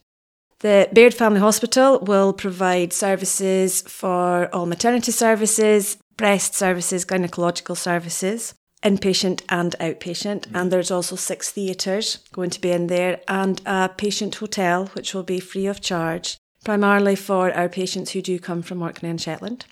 The 0.59 0.87
Baird 0.93 1.15
Family 1.15 1.39
Hospital 1.39 1.99
will 2.01 2.31
provide 2.31 2.93
services 2.93 3.81
for 3.81 4.53
all 4.53 4.67
maternity 4.67 5.11
services, 5.11 5.97
breast 6.15 6.53
services, 6.53 7.05
gynecological 7.05 7.75
services, 7.75 8.53
inpatient 8.83 9.41
and 9.49 9.75
outpatient. 9.79 10.45
And 10.53 10.71
there's 10.71 10.91
also 10.91 11.15
six 11.15 11.49
theatres 11.49 12.19
going 12.33 12.51
to 12.51 12.61
be 12.61 12.71
in 12.71 12.85
there 12.85 13.21
and 13.27 13.59
a 13.65 13.89
patient 13.89 14.35
hotel, 14.35 14.87
which 14.93 15.15
will 15.15 15.23
be 15.23 15.39
free 15.39 15.65
of 15.65 15.81
charge 15.81 16.37
primarily 16.69 17.15
for 17.15 17.51
our 17.53 17.67
patients 17.67 18.11
who 18.11 18.21
do 18.21 18.37
come 18.37 18.61
from 18.61 18.83
Orkney 18.83 19.09
and 19.09 19.19
Shetland. 19.19 19.65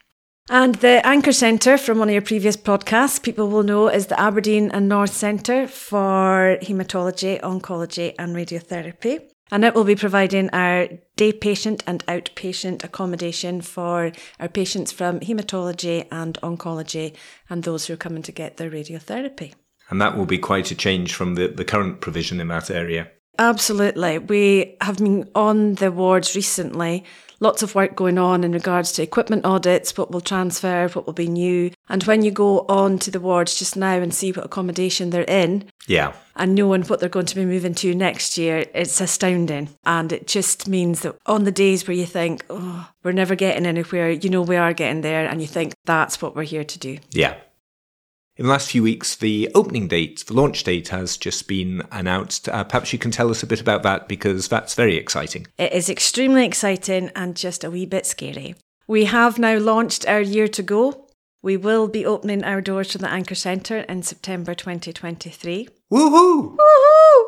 And 0.50 0.74
the 0.76 1.06
Anchor 1.06 1.32
Centre 1.32 1.78
from 1.78 2.00
one 2.00 2.10
of 2.10 2.14
your 2.14 2.24
previous 2.24 2.58
podcasts, 2.58 3.22
people 3.22 3.50
will 3.50 3.62
know, 3.62 3.88
is 3.88 4.08
the 4.08 4.20
Aberdeen 4.20 4.72
and 4.72 4.90
North 4.90 5.14
Centre 5.14 5.68
for 5.68 6.58
Haematology, 6.64 7.40
Oncology 7.42 8.16
and 8.18 8.36
Radiotherapy. 8.36 9.22
And 9.52 9.64
it 9.64 9.76
will 9.76 9.84
be 9.84 9.96
providing 9.96 10.50
our 10.50 10.88
day 11.16 11.34
patient 11.34 11.84
and 11.86 12.04
outpatient 12.08 12.84
accommodation 12.84 13.62
for 13.62 14.12
our 14.40 14.50
patients 14.50 14.92
from 14.92 15.20
haematology 15.20 16.08
and 16.12 16.42
oncology 16.42 17.16
and 17.48 17.62
those 17.62 17.86
who 17.86 17.94
are 17.94 18.04
coming 18.06 18.24
to 18.24 18.32
get 18.32 18.58
their 18.58 18.72
radiotherapy. 18.72 19.54
And 19.92 20.02
that 20.02 20.18
will 20.18 20.26
be 20.26 20.40
quite 20.40 20.72
a 20.72 20.76
change 20.76 21.14
from 21.14 21.36
the, 21.36 21.48
the 21.48 21.64
current 21.64 22.02
provision 22.02 22.42
in 22.42 22.48
that 22.48 22.72
area. 22.72 23.12
Absolutely. 23.39 24.18
We 24.19 24.75
have 24.81 24.98
been 24.98 25.30
on 25.36 25.75
the 25.75 25.92
wards 25.92 26.36
recently. 26.36 27.04
Lots 27.39 27.62
of 27.62 27.75
work 27.75 27.95
going 27.95 28.18
on 28.18 28.44
in 28.44 28.51
regards 28.51 28.92
to 28.94 29.04
equipment 29.04 29.45
audits, 29.45 29.95
what 29.95 30.10
will 30.10 30.22
transfer, 30.22 30.88
what 30.89 31.06
will 31.06 31.13
be 31.13 31.28
new. 31.28 31.69
And 31.88 32.01
when 32.06 32.24
you 32.24 32.31
go 32.31 32.66
on 32.68 32.98
to 33.00 33.12
the 33.12 33.19
wards 33.19 33.60
just 33.60 33.78
now 33.78 33.94
and 34.00 34.12
see 34.12 34.31
what 34.31 34.44
accommodation 34.44 35.12
they're 35.12 35.22
in, 35.22 35.66
Yeah. 35.86 36.13
and 36.36 36.56
knowing 36.56 36.81
what 36.86 37.00
they're 37.00 37.10
going 37.10 37.28
to 37.28 37.36
be 37.36 37.45
moving 37.45 37.75
to 37.75 37.94
next 37.94 38.39
year, 38.39 38.66
it's 38.74 39.00
astounding. 39.00 39.69
And 39.86 40.12
it 40.12 40.25
just 40.25 40.68
means 40.68 41.01
that 41.01 41.16
on 41.28 41.44
the 41.44 41.51
days 41.51 41.88
where 41.88 41.95
you 41.95 42.07
think, 42.07 42.44
oh, 42.50 42.89
we're 43.03 43.12
never 43.12 43.36
getting 43.36 43.67
anywhere, 43.67 44.10
you 44.10 44.32
know 44.32 44.41
we 44.41 44.56
are 44.56 44.74
getting 44.74 45.01
there, 45.01 45.27
and 45.27 45.39
you 45.39 45.48
think 45.48 45.75
that's 45.86 46.20
what 46.20 46.36
we're 46.36 46.41
here 46.41 46.63
to 46.63 46.79
do. 46.79 46.98
Yeah. 47.12 47.36
In 48.38 48.46
the 48.46 48.51
last 48.51 48.70
few 48.70 48.84
weeks, 48.84 49.15
the 49.15 49.50
opening 49.56 49.88
date, 49.88 50.24
the 50.27 50.36
launch 50.36 50.63
date, 50.63 50.89
has 50.89 51.17
just 51.17 51.48
been 51.48 51.82
announced. 51.91 52.48
Uh, 52.48 52.63
perhaps 52.63 52.94
you 52.94 53.00
can 53.00 53.10
tell 53.10 53.32
us 53.32 53.41
a 53.41 53.48
bit 53.48 53.60
about 53.60 53.82
that 53.82 54.08
because 54.08 54.48
that's 54.48 54.75
very 54.75 54.96
exciting. 54.96 55.48
It 55.58 55.74
is 55.74 55.89
extremely 55.89 56.46
exciting 56.46 57.10
and 57.15 57.36
just 57.36 57.63
a 57.63 57.72
wee 57.72 57.88
bit 57.88 58.06
scary. 58.06 58.53
We 58.88 59.06
have 59.06 59.39
now 59.39 59.58
launched 59.58 60.08
our 60.08 60.22
year 60.22 60.48
to 60.50 60.62
go. 60.62 61.08
We 61.41 61.58
will 61.58 61.88
be 61.88 62.06
opening 62.06 62.44
our 62.44 62.62
doors 62.62 62.89
to 62.89 63.00
the 63.00 63.10
Anchor 63.10 63.36
Centre 63.36 63.79
in 63.79 64.03
September 64.03 64.53
2023. 64.53 65.70
Woohoo! 65.91 66.58
Woohoo! 66.58 67.24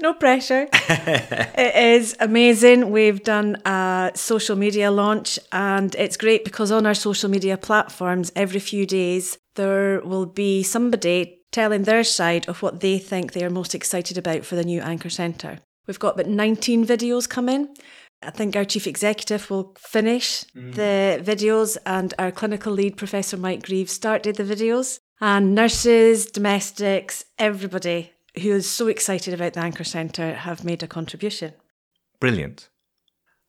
No 0.00 0.14
pressure. 0.14 0.68
it 0.72 1.76
is 1.76 2.16
amazing. 2.20 2.90
We've 2.90 3.22
done 3.22 3.56
a 3.64 4.10
social 4.14 4.56
media 4.56 4.90
launch, 4.90 5.38
and 5.52 5.94
it's 5.94 6.16
great 6.16 6.44
because 6.44 6.70
on 6.70 6.86
our 6.86 6.94
social 6.94 7.30
media 7.30 7.56
platforms, 7.56 8.32
every 8.34 8.60
few 8.60 8.86
days, 8.86 9.38
there 9.54 10.00
will 10.00 10.26
be 10.26 10.62
somebody 10.62 11.40
telling 11.52 11.84
their 11.84 12.04
side 12.04 12.48
of 12.48 12.62
what 12.62 12.80
they 12.80 12.98
think 12.98 13.32
they 13.32 13.44
are 13.44 13.50
most 13.50 13.74
excited 13.74 14.18
about 14.18 14.44
for 14.44 14.56
the 14.56 14.64
new 14.64 14.80
Anchor 14.80 15.10
Centre. 15.10 15.58
We've 15.86 15.98
got 15.98 16.14
about 16.14 16.30
19 16.30 16.86
videos 16.86 17.28
coming. 17.28 17.68
I 18.22 18.30
think 18.30 18.54
our 18.54 18.64
chief 18.64 18.86
executive 18.86 19.50
will 19.50 19.74
finish 19.78 20.44
mm-hmm. 20.56 20.72
the 20.72 21.20
videos, 21.22 21.76
and 21.84 22.14
our 22.18 22.30
clinical 22.30 22.72
lead, 22.72 22.96
Professor 22.96 23.36
Mike 23.36 23.64
Greaves, 23.64 23.92
started 23.92 24.36
the 24.36 24.44
videos. 24.44 24.98
And 25.20 25.54
nurses, 25.54 26.26
domestics, 26.26 27.24
everybody 27.38 28.11
who 28.40 28.50
is 28.50 28.68
so 28.68 28.86
excited 28.88 29.34
about 29.34 29.54
the 29.54 29.60
Anchor 29.60 29.84
Centre 29.84 30.34
have 30.34 30.64
made 30.64 30.82
a 30.82 30.88
contribution. 30.88 31.52
Brilliant. 32.20 32.68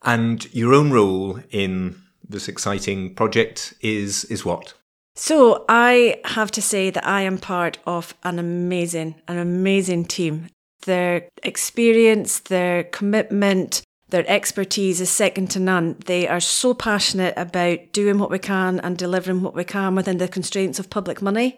And 0.04 0.54
your 0.54 0.74
own 0.74 0.92
role 0.92 1.40
in 1.52 2.02
this 2.28 2.48
exciting 2.48 3.16
project 3.16 3.74
is 3.82 4.26
is 4.26 4.44
what? 4.44 4.74
So 5.16 5.64
I 5.70 6.20
have 6.26 6.50
to 6.52 6.62
say 6.62 6.90
that 6.90 7.06
I 7.06 7.22
am 7.22 7.38
part 7.38 7.78
of 7.86 8.16
an 8.24 8.40
amazing, 8.40 9.16
an 9.28 9.38
amazing 9.38 10.06
team. 10.06 10.48
Their 10.86 11.30
experience, 11.44 12.40
their 12.40 12.84
commitment, 12.84 13.84
their 14.10 14.26
expertise 14.28 15.00
is 15.00 15.10
second 15.10 15.50
to 15.52 15.60
none. 15.60 15.98
They 16.06 16.28
are 16.28 16.40
so 16.40 16.74
passionate 16.74 17.36
about 17.38 17.94
doing 17.94 18.20
what 18.20 18.32
we 18.32 18.40
can 18.40 18.80
and 18.80 18.98
delivering 18.98 19.44
what 19.44 19.56
we 19.56 19.64
can 19.64 19.96
within 19.96 20.18
the 20.18 20.28
constraints 20.28 20.80
of 20.80 20.90
public 20.90 21.22
money. 21.22 21.58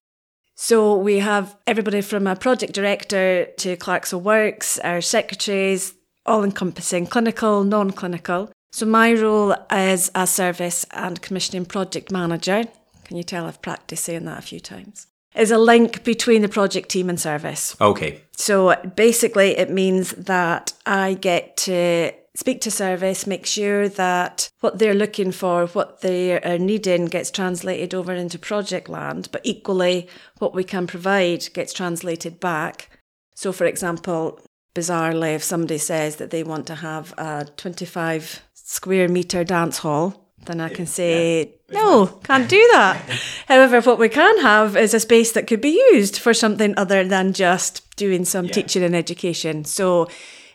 So 0.55 0.95
we 0.95 1.19
have 1.19 1.55
everybody 1.67 2.01
from 2.01 2.27
a 2.27 2.35
project 2.35 2.73
director 2.73 3.45
to 3.57 3.75
clerks 3.75 4.13
of 4.13 4.23
works, 4.23 4.79
our 4.79 5.01
secretaries, 5.01 5.93
all 6.25 6.43
encompassing 6.43 7.07
clinical, 7.07 7.63
non 7.63 7.91
clinical. 7.91 8.49
So 8.71 8.85
my 8.85 9.13
role 9.13 9.55
is 9.71 10.11
a 10.15 10.25
service 10.25 10.85
and 10.91 11.21
commissioning 11.21 11.65
project 11.65 12.11
manager. 12.11 12.63
Can 13.03 13.17
you 13.17 13.23
tell 13.23 13.45
I've 13.45 13.61
practiced 13.61 14.05
saying 14.05 14.25
that 14.25 14.39
a 14.39 14.41
few 14.41 14.59
times? 14.59 15.07
Is 15.35 15.51
a 15.51 15.57
link 15.57 16.05
between 16.05 16.41
the 16.41 16.49
project 16.49 16.89
team 16.89 17.09
and 17.09 17.19
service. 17.19 17.75
Okay. 17.81 18.21
So 18.37 18.75
basically, 18.95 19.57
it 19.57 19.69
means 19.69 20.11
that 20.11 20.71
I 20.85 21.15
get 21.15 21.57
to 21.57 22.13
speak 22.35 22.61
to 22.61 22.71
service, 22.71 23.25
make 23.25 23.45
sure 23.45 23.87
that 23.89 24.49
what 24.59 24.77
they're 24.77 24.93
looking 24.93 25.31
for, 25.31 25.67
what 25.67 26.01
they 26.01 26.39
are 26.41 26.57
needing 26.57 27.05
gets 27.05 27.31
translated 27.31 27.93
over 27.93 28.13
into 28.13 28.37
project 28.37 28.89
land, 28.89 29.29
but 29.31 29.41
equally 29.43 30.07
what 30.39 30.53
we 30.53 30.63
can 30.63 30.85
provide 30.85 31.51
gets 31.53 31.73
translated 31.73 32.39
back. 32.39 32.89
So, 33.35 33.51
for 33.51 33.65
example, 33.65 34.39
bizarrely, 34.75 35.35
if 35.35 35.43
somebody 35.43 35.77
says 35.77 36.17
that 36.17 36.29
they 36.29 36.43
want 36.43 36.67
to 36.67 36.75
have 36.75 37.13
a 37.17 37.47
25 37.57 38.43
square 38.53 39.07
metre 39.07 39.43
dance 39.43 39.79
hall, 39.79 40.25
then 40.45 40.61
I 40.61 40.69
can 40.69 40.85
say, 40.85 41.55
yeah. 41.69 41.81
no, 41.81 42.05
can't 42.23 42.49
do 42.49 42.69
that. 42.73 43.01
However, 43.47 43.81
what 43.81 43.97
we 43.97 44.09
can 44.09 44.41
have 44.41 44.77
is 44.77 44.93
a 44.93 44.99
space 44.99 45.31
that 45.31 45.47
could 45.47 45.61
be 45.61 45.81
used 45.91 46.17
for 46.17 46.33
something 46.33 46.73
other 46.77 47.03
than 47.03 47.33
just 47.33 47.95
doing 47.95 48.25
some 48.25 48.45
yeah. 48.45 48.51
teaching 48.51 48.83
and 48.83 48.95
education. 48.95 49.65
So 49.65 50.07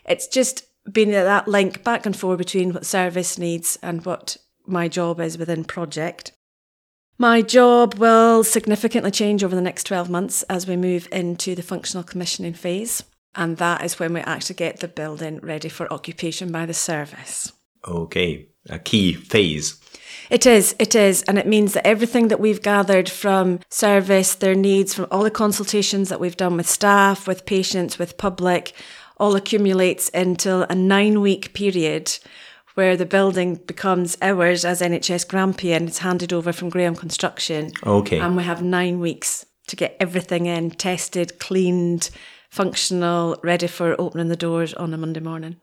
it's 0.05 0.27
just 0.27 0.65
being 0.89 1.13
at 1.13 1.23
that 1.23 1.47
link 1.47 1.83
back 1.83 2.05
and 2.05 2.15
forth 2.15 2.37
between 2.37 2.73
what 2.73 2.85
service 2.85 3.37
needs 3.37 3.77
and 3.81 4.05
what 4.05 4.37
my 4.65 4.87
job 4.87 5.19
is 5.19 5.37
within 5.37 5.63
project. 5.63 6.31
My 7.17 7.41
job 7.41 7.95
will 7.95 8.43
significantly 8.43 9.11
change 9.11 9.43
over 9.43 9.53
the 9.53 9.61
next 9.61 9.83
12 9.83 10.09
months 10.09 10.43
as 10.43 10.65
we 10.65 10.75
move 10.75 11.07
into 11.11 11.53
the 11.53 11.61
functional 11.61 12.03
commissioning 12.03 12.53
phase. 12.53 13.03
And 13.35 13.57
that 13.57 13.83
is 13.83 13.99
when 13.99 14.13
we 14.13 14.21
actually 14.21 14.55
get 14.55 14.79
the 14.79 14.87
building 14.87 15.39
ready 15.41 15.69
for 15.69 15.91
occupation 15.93 16.51
by 16.51 16.65
the 16.65 16.73
service. 16.73 17.53
Okay, 17.87 18.49
a 18.69 18.79
key 18.79 19.13
phase. 19.13 19.79
It 20.29 20.45
is, 20.45 20.75
it 20.79 20.95
is. 20.95 21.23
And 21.23 21.37
it 21.37 21.47
means 21.47 21.73
that 21.73 21.85
everything 21.85 22.29
that 22.29 22.39
we've 22.39 22.61
gathered 22.61 23.09
from 23.09 23.59
service, 23.69 24.35
their 24.35 24.55
needs, 24.55 24.93
from 24.93 25.07
all 25.11 25.23
the 25.23 25.31
consultations 25.31 26.09
that 26.09 26.19
we've 26.19 26.37
done 26.37 26.57
with 26.57 26.69
staff, 26.69 27.27
with 27.27 27.45
patients, 27.45 27.99
with 27.99 28.17
public, 28.17 28.73
all 29.21 29.35
accumulates 29.35 30.09
into 30.09 30.69
a 30.69 30.75
nine 30.75 31.21
week 31.21 31.53
period 31.53 32.17
where 32.73 32.97
the 32.97 33.05
building 33.05 33.55
becomes 33.55 34.17
ours 34.21 34.65
as 34.65 34.81
NHS 34.81 35.27
Grampian. 35.27 35.87
It's 35.87 35.99
handed 35.99 36.33
over 36.33 36.51
from 36.51 36.69
Graham 36.69 36.95
Construction. 36.95 37.71
Okay. 37.85 38.19
And 38.19 38.35
we 38.35 38.43
have 38.43 38.63
nine 38.63 38.99
weeks 38.99 39.45
to 39.67 39.75
get 39.75 39.95
everything 39.99 40.47
in, 40.47 40.71
tested, 40.71 41.37
cleaned, 41.39 42.09
functional, 42.49 43.37
ready 43.43 43.67
for 43.67 43.95
opening 44.01 44.29
the 44.29 44.35
doors 44.35 44.73
on 44.73 44.93
a 44.93 44.97
Monday 44.97 45.19
morning. 45.19 45.57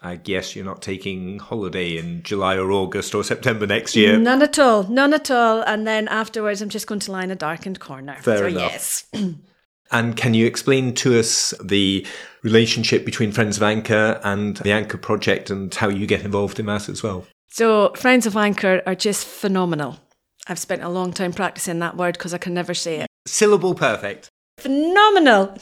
I 0.00 0.16
guess 0.16 0.56
you're 0.56 0.64
not 0.64 0.80
taking 0.80 1.38
holiday 1.38 1.98
in 1.98 2.22
July 2.22 2.56
or 2.56 2.72
August 2.72 3.14
or 3.14 3.22
September 3.22 3.66
next 3.66 3.94
year. 3.94 4.18
None 4.18 4.42
at 4.42 4.58
all, 4.58 4.84
none 4.84 5.12
at 5.12 5.30
all. 5.30 5.60
And 5.62 5.86
then 5.86 6.08
afterwards, 6.08 6.62
I'm 6.62 6.70
just 6.70 6.86
going 6.86 7.00
to 7.00 7.12
lie 7.12 7.22
in 7.22 7.30
a 7.30 7.36
darkened 7.36 7.78
corner. 7.78 8.16
Fair 8.20 8.38
so, 8.38 8.46
enough. 8.46 8.72
Yes. 8.72 9.04
and 9.92 10.16
can 10.16 10.34
you 10.34 10.46
explain 10.46 10.94
to 10.94 11.18
us 11.18 11.54
the 11.62 12.06
relationship 12.42 13.04
between 13.04 13.32
Friends 13.32 13.56
of 13.56 13.62
Anchor 13.62 14.20
and 14.24 14.56
the 14.58 14.72
Anchor 14.72 14.98
project 14.98 15.50
and 15.50 15.72
how 15.74 15.88
you 15.88 16.06
get 16.06 16.24
involved 16.24 16.58
in 16.58 16.66
that 16.66 16.88
as 16.88 17.02
well. 17.02 17.24
So, 17.50 17.92
Friends 17.94 18.26
of 18.26 18.36
Anchor 18.36 18.82
are 18.86 18.94
just 18.94 19.26
phenomenal. 19.26 19.98
I've 20.48 20.58
spent 20.58 20.82
a 20.82 20.88
long 20.88 21.12
time 21.12 21.32
practicing 21.32 21.78
that 21.78 21.96
word 21.96 22.14
because 22.14 22.34
I 22.34 22.38
can 22.38 22.54
never 22.54 22.74
say 22.74 23.00
it. 23.00 23.06
Syllable 23.26 23.74
perfect. 23.74 24.28
Phenomenal. 24.58 25.56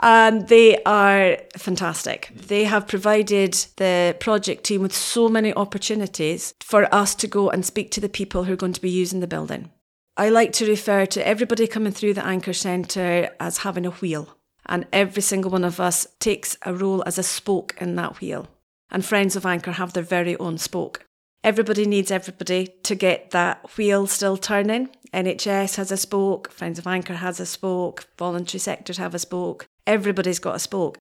And 0.00 0.48
they 0.48 0.82
are 0.84 1.38
fantastic. 1.56 2.30
They 2.34 2.64
have 2.64 2.86
provided 2.86 3.54
the 3.76 4.16
project 4.20 4.64
team 4.64 4.82
with 4.82 4.94
so 4.94 5.28
many 5.28 5.52
opportunities 5.54 6.54
for 6.60 6.92
us 6.94 7.14
to 7.16 7.26
go 7.26 7.50
and 7.50 7.64
speak 7.64 7.90
to 7.92 8.00
the 8.00 8.08
people 8.08 8.44
who 8.44 8.52
are 8.52 8.56
going 8.56 8.72
to 8.72 8.80
be 8.80 8.90
using 8.90 9.20
the 9.20 9.26
building. 9.26 9.70
I 10.16 10.28
like 10.28 10.52
to 10.54 10.68
refer 10.68 11.06
to 11.06 11.26
everybody 11.26 11.66
coming 11.66 11.92
through 11.92 12.14
the 12.14 12.24
Anchor 12.24 12.52
Centre 12.52 13.30
as 13.40 13.58
having 13.58 13.86
a 13.86 13.90
wheel 13.90 14.36
and 14.66 14.86
every 14.92 15.22
single 15.22 15.50
one 15.50 15.64
of 15.64 15.80
us 15.80 16.06
takes 16.20 16.56
a 16.62 16.74
role 16.74 17.02
as 17.06 17.18
a 17.18 17.22
spoke 17.22 17.74
in 17.80 17.96
that 17.96 18.20
wheel. 18.20 18.48
And 18.90 19.04
Friends 19.04 19.36
of 19.36 19.46
Anchor 19.46 19.72
have 19.72 19.94
their 19.94 20.02
very 20.02 20.36
own 20.36 20.58
spoke. 20.58 21.06
Everybody 21.42 21.86
needs 21.86 22.10
everybody 22.10 22.68
to 22.84 22.94
get 22.94 23.30
that 23.30 23.76
wheel 23.76 24.06
still 24.06 24.36
turning. 24.36 24.90
NHS 25.12 25.76
has 25.76 25.90
a 25.90 25.96
spoke, 25.96 26.52
Friends 26.52 26.78
of 26.78 26.86
Anchor 26.86 27.14
has 27.14 27.40
a 27.40 27.46
spoke, 27.46 28.06
voluntary 28.18 28.60
sectors 28.60 28.98
have 28.98 29.14
a 29.14 29.18
spoke. 29.18 29.66
Everybody's 29.86 30.38
got 30.38 30.56
a 30.56 30.60
spoke. 30.60 30.98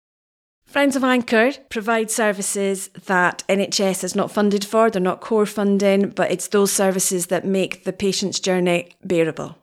Friends 0.71 0.95
of 0.95 1.03
Anchor 1.03 1.51
provide 1.67 2.09
services 2.09 2.87
that 3.05 3.43
NHS 3.49 4.05
is 4.05 4.15
not 4.15 4.31
funded 4.31 4.63
for, 4.63 4.89
they're 4.89 5.01
not 5.01 5.19
core 5.19 5.45
funding, 5.45 6.11
but 6.11 6.31
it's 6.31 6.47
those 6.47 6.71
services 6.71 7.27
that 7.27 7.45
make 7.45 7.83
the 7.83 7.91
patient's 7.91 8.39
journey 8.39 8.95
bearable 9.03 9.57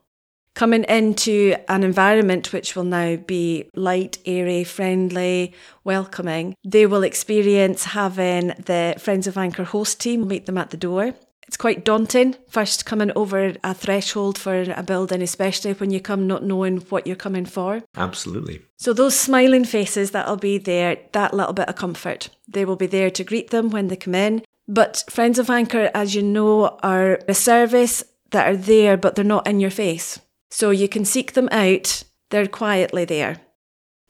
coming 0.59 0.83
into 0.89 1.55
an 1.69 1.85
environment 1.85 2.53
which 2.53 2.75
will 2.75 2.83
now 2.83 3.15
be 3.15 3.71
light, 3.77 4.19
airy, 4.27 4.65
friendly, 4.65 5.55
welcoming, 5.85 6.53
they 6.65 6.85
will 6.85 7.05
experience 7.05 7.85
having 7.85 8.49
the 8.67 8.93
Friends 8.99 9.29
of 9.29 9.39
Anchor 9.39 9.63
host 9.63 10.01
team 10.01 10.27
meet 10.27 10.47
them 10.47 10.59
at 10.59 10.71
the 10.71 10.77
door. 10.77 11.15
It's 11.49 11.57
quite 11.57 11.83
daunting 11.83 12.37
first 12.47 12.85
coming 12.85 13.11
over 13.17 13.55
a 13.65 13.75
threshold 13.75 14.37
for 14.37 14.71
a 14.71 14.83
building, 14.83 15.23
especially 15.23 15.73
when 15.73 15.91
you 15.91 15.99
come 15.99 16.27
not 16.27 16.45
knowing 16.45 16.77
what 16.91 17.07
you're 17.07 17.17
coming 17.17 17.47
for. 17.47 17.83
Absolutely. 17.97 18.61
So, 18.77 18.93
those 18.93 19.19
smiling 19.19 19.65
faces 19.65 20.11
that'll 20.11 20.37
be 20.37 20.59
there, 20.59 20.99
that 21.13 21.33
little 21.33 21.55
bit 21.55 21.69
of 21.69 21.75
comfort, 21.75 22.29
they 22.47 22.67
will 22.67 22.77
be 22.77 22.87
there 22.87 23.11
to 23.11 23.25
greet 23.25 23.49
them 23.51 23.71
when 23.71 23.89
they 23.89 23.97
come 23.97 24.15
in. 24.15 24.45
But 24.69 25.05
Friends 25.09 25.39
of 25.39 25.49
Anchor, 25.49 25.91
as 25.95 26.15
you 26.15 26.23
know, 26.23 26.79
are 26.83 27.19
a 27.27 27.35
service 27.35 28.05
that 28.31 28.47
are 28.47 28.57
there, 28.57 28.99
but 28.99 29.15
they're 29.15 29.25
not 29.25 29.47
in 29.47 29.59
your 29.59 29.71
face. 29.71 30.21
So 30.51 30.71
you 30.71 30.89
can 30.89 31.07
seek 31.07 31.33
them 31.33 31.49
out, 31.51 32.05
they're 32.29 32.47
quietly 32.47 33.07
there. 33.07 33.41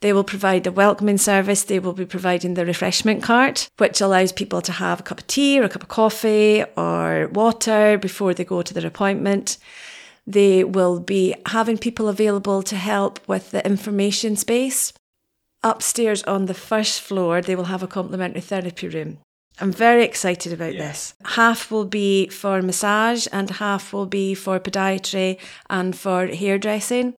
They 0.01 0.13
will 0.13 0.23
provide 0.23 0.63
the 0.63 0.71
welcoming 0.71 1.17
service, 1.17 1.63
they 1.63 1.79
will 1.79 1.93
be 1.93 2.05
providing 2.05 2.53
the 2.53 2.65
refreshment 2.65 3.21
cart, 3.21 3.69
which 3.77 3.99
allows 3.99 4.31
people 4.31 4.61
to 4.61 4.71
have 4.71 5.01
a 5.01 5.03
cup 5.03 5.19
of 5.19 5.27
tea 5.27 5.59
or 5.59 5.63
a 5.63 5.69
cup 5.69 5.83
of 5.83 5.89
coffee 5.89 6.63
or 6.77 7.29
water 7.33 7.97
before 7.97 8.33
they 8.33 8.45
go 8.45 8.61
to 8.61 8.73
their 8.73 8.87
appointment. 8.87 9.57
They 10.25 10.63
will 10.63 10.99
be 10.99 11.35
having 11.47 11.77
people 11.77 12.07
available 12.07 12.63
to 12.63 12.75
help 12.75 13.19
with 13.27 13.51
the 13.51 13.65
information 13.65 14.35
space. 14.35 14.93
Upstairs 15.63 16.23
on 16.23 16.45
the 16.45 16.53
first 16.53 17.01
floor, 17.01 17.41
they 17.41 17.55
will 17.55 17.65
have 17.65 17.83
a 17.83 17.87
complementary 17.87 18.41
therapy 18.41 18.87
room. 18.87 19.17
I'm 19.59 19.73
very 19.73 20.05
excited 20.05 20.53
about 20.53 20.75
yeah. 20.75 20.87
this. 20.87 21.13
Half 21.25 21.71
will 21.71 21.85
be 21.85 22.27
for 22.29 22.61
massage 22.61 23.27
and 23.33 23.49
half 23.49 23.91
will 23.91 24.05
be 24.05 24.33
for 24.33 24.59
podiatry 24.59 25.37
and 25.69 25.97
for 25.97 26.27
hairdressing. 26.27 27.15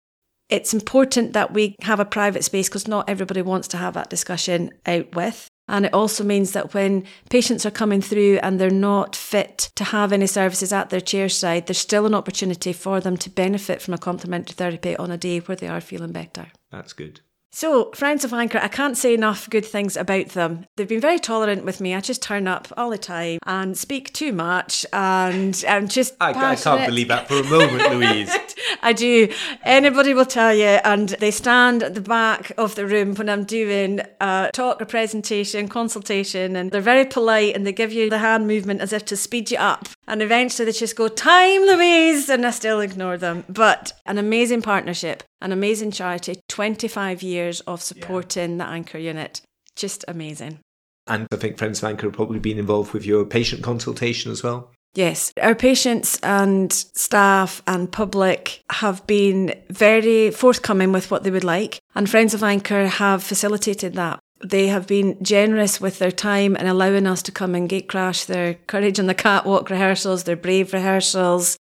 It's 0.51 0.73
important 0.73 1.31
that 1.33 1.53
we 1.53 1.75
have 1.81 2.01
a 2.01 2.05
private 2.05 2.43
space 2.43 2.67
because 2.67 2.87
not 2.87 3.09
everybody 3.09 3.41
wants 3.41 3.69
to 3.69 3.77
have 3.77 3.93
that 3.93 4.09
discussion 4.09 4.71
out 4.85 5.15
with. 5.15 5.47
And 5.69 5.85
it 5.85 5.93
also 5.93 6.25
means 6.25 6.51
that 6.51 6.73
when 6.73 7.05
patients 7.29 7.65
are 7.65 7.71
coming 7.71 8.01
through 8.01 8.39
and 8.43 8.59
they're 8.59 8.69
not 8.69 9.15
fit 9.15 9.71
to 9.75 9.85
have 9.85 10.11
any 10.11 10.27
services 10.27 10.73
at 10.73 10.89
their 10.89 10.99
chair 10.99 11.29
side, 11.29 11.67
there's 11.67 11.77
still 11.77 12.05
an 12.05 12.13
opportunity 12.13 12.73
for 12.73 12.99
them 12.99 13.15
to 13.15 13.29
benefit 13.29 13.81
from 13.81 13.93
a 13.93 13.97
complementary 13.97 14.53
therapy 14.53 14.97
on 14.97 15.09
a 15.09 15.17
day 15.17 15.39
where 15.39 15.55
they 15.55 15.69
are 15.69 15.79
feeling 15.79 16.11
better. 16.11 16.47
That's 16.71 16.91
good. 16.91 17.21
So, 17.53 17.91
Friends 17.91 18.23
of 18.23 18.33
Anchor, 18.33 18.59
I 18.59 18.69
can't 18.69 18.95
say 18.95 19.13
enough 19.13 19.49
good 19.49 19.65
things 19.65 19.97
about 19.97 20.29
them. 20.29 20.65
They've 20.77 20.87
been 20.87 21.01
very 21.01 21.19
tolerant 21.19 21.65
with 21.65 21.81
me. 21.81 21.93
I 21.93 21.99
just 21.99 22.21
turn 22.21 22.47
up 22.47 22.69
all 22.77 22.89
the 22.89 22.97
time 22.97 23.39
and 23.45 23.77
speak 23.77 24.13
too 24.13 24.31
much, 24.31 24.85
and 24.93 25.61
I'm 25.67 25.89
just. 25.89 26.15
I, 26.21 26.29
I 26.29 26.55
can't 26.55 26.85
believe 26.85 27.09
that 27.09 27.27
for 27.27 27.41
a 27.41 27.43
moment, 27.43 27.91
Louise. 27.91 28.33
I 28.81 28.93
do. 28.93 29.33
Anybody 29.63 30.13
will 30.13 30.25
tell 30.25 30.53
you, 30.55 30.79
and 30.85 31.09
they 31.09 31.29
stand 31.29 31.83
at 31.83 31.93
the 31.93 31.99
back 31.99 32.53
of 32.57 32.75
the 32.75 32.87
room 32.87 33.15
when 33.15 33.27
I'm 33.27 33.43
doing 33.43 33.99
a 34.21 34.49
talk, 34.53 34.79
a 34.79 34.85
presentation, 34.85 35.67
consultation, 35.67 36.55
and 36.55 36.71
they're 36.71 36.79
very 36.79 37.03
polite 37.03 37.53
and 37.53 37.67
they 37.67 37.73
give 37.73 37.91
you 37.91 38.09
the 38.09 38.19
hand 38.19 38.47
movement 38.47 38.79
as 38.79 38.93
if 38.93 39.03
to 39.05 39.17
speed 39.17 39.51
you 39.51 39.57
up. 39.57 39.89
And 40.07 40.21
eventually 40.21 40.65
they 40.65 40.71
just 40.71 40.95
go, 40.95 41.09
Time, 41.09 41.61
Louise! 41.61 42.29
And 42.29 42.45
I 42.45 42.51
still 42.51 42.79
ignore 42.79 43.17
them. 43.17 43.43
But 43.49 43.91
an 44.05 44.17
amazing 44.17 44.61
partnership, 44.61 45.23
an 45.41 45.51
amazing 45.51 45.91
charity, 45.91 46.39
25 46.47 47.21
years 47.21 47.40
of 47.67 47.81
supporting 47.81 48.51
yeah. 48.51 48.57
the 48.57 48.71
Anchor 48.71 48.97
unit. 48.97 49.41
Just 49.75 50.05
amazing. 50.07 50.59
And 51.07 51.27
I 51.31 51.35
think 51.35 51.57
Friends 51.57 51.79
of 51.79 51.89
Anchor 51.89 52.07
have 52.07 52.13
probably 52.13 52.39
been 52.39 52.59
involved 52.59 52.93
with 52.93 53.05
your 53.05 53.25
patient 53.25 53.63
consultation 53.63 54.31
as 54.31 54.43
well. 54.43 54.71
Yes, 54.93 55.31
our 55.41 55.55
patients 55.55 56.19
and 56.21 56.71
staff 56.71 57.61
and 57.65 57.91
public 57.91 58.61
have 58.71 59.07
been 59.07 59.55
very 59.69 60.31
forthcoming 60.31 60.91
with 60.91 61.09
what 61.09 61.23
they 61.23 61.31
would 61.31 61.45
like, 61.45 61.79
and 61.95 62.09
Friends 62.09 62.33
of 62.33 62.43
Anchor 62.43 62.87
have 62.87 63.23
facilitated 63.23 63.93
that. 63.93 64.19
They 64.43 64.67
have 64.67 64.87
been 64.87 65.23
generous 65.23 65.79
with 65.79 65.99
their 65.99 66.11
time 66.11 66.57
and 66.57 66.67
allowing 66.67 67.07
us 67.07 67.21
to 67.23 67.31
come 67.31 67.55
and 67.55 67.69
gate 67.69 67.87
crash 67.87 68.25
their 68.25 68.55
Courage 68.55 68.99
on 68.99 69.07
the 69.07 69.13
Catwalk 69.13 69.69
rehearsals, 69.69 70.23
their 70.23 70.35
Brave 70.35 70.73
rehearsals. 70.73 71.57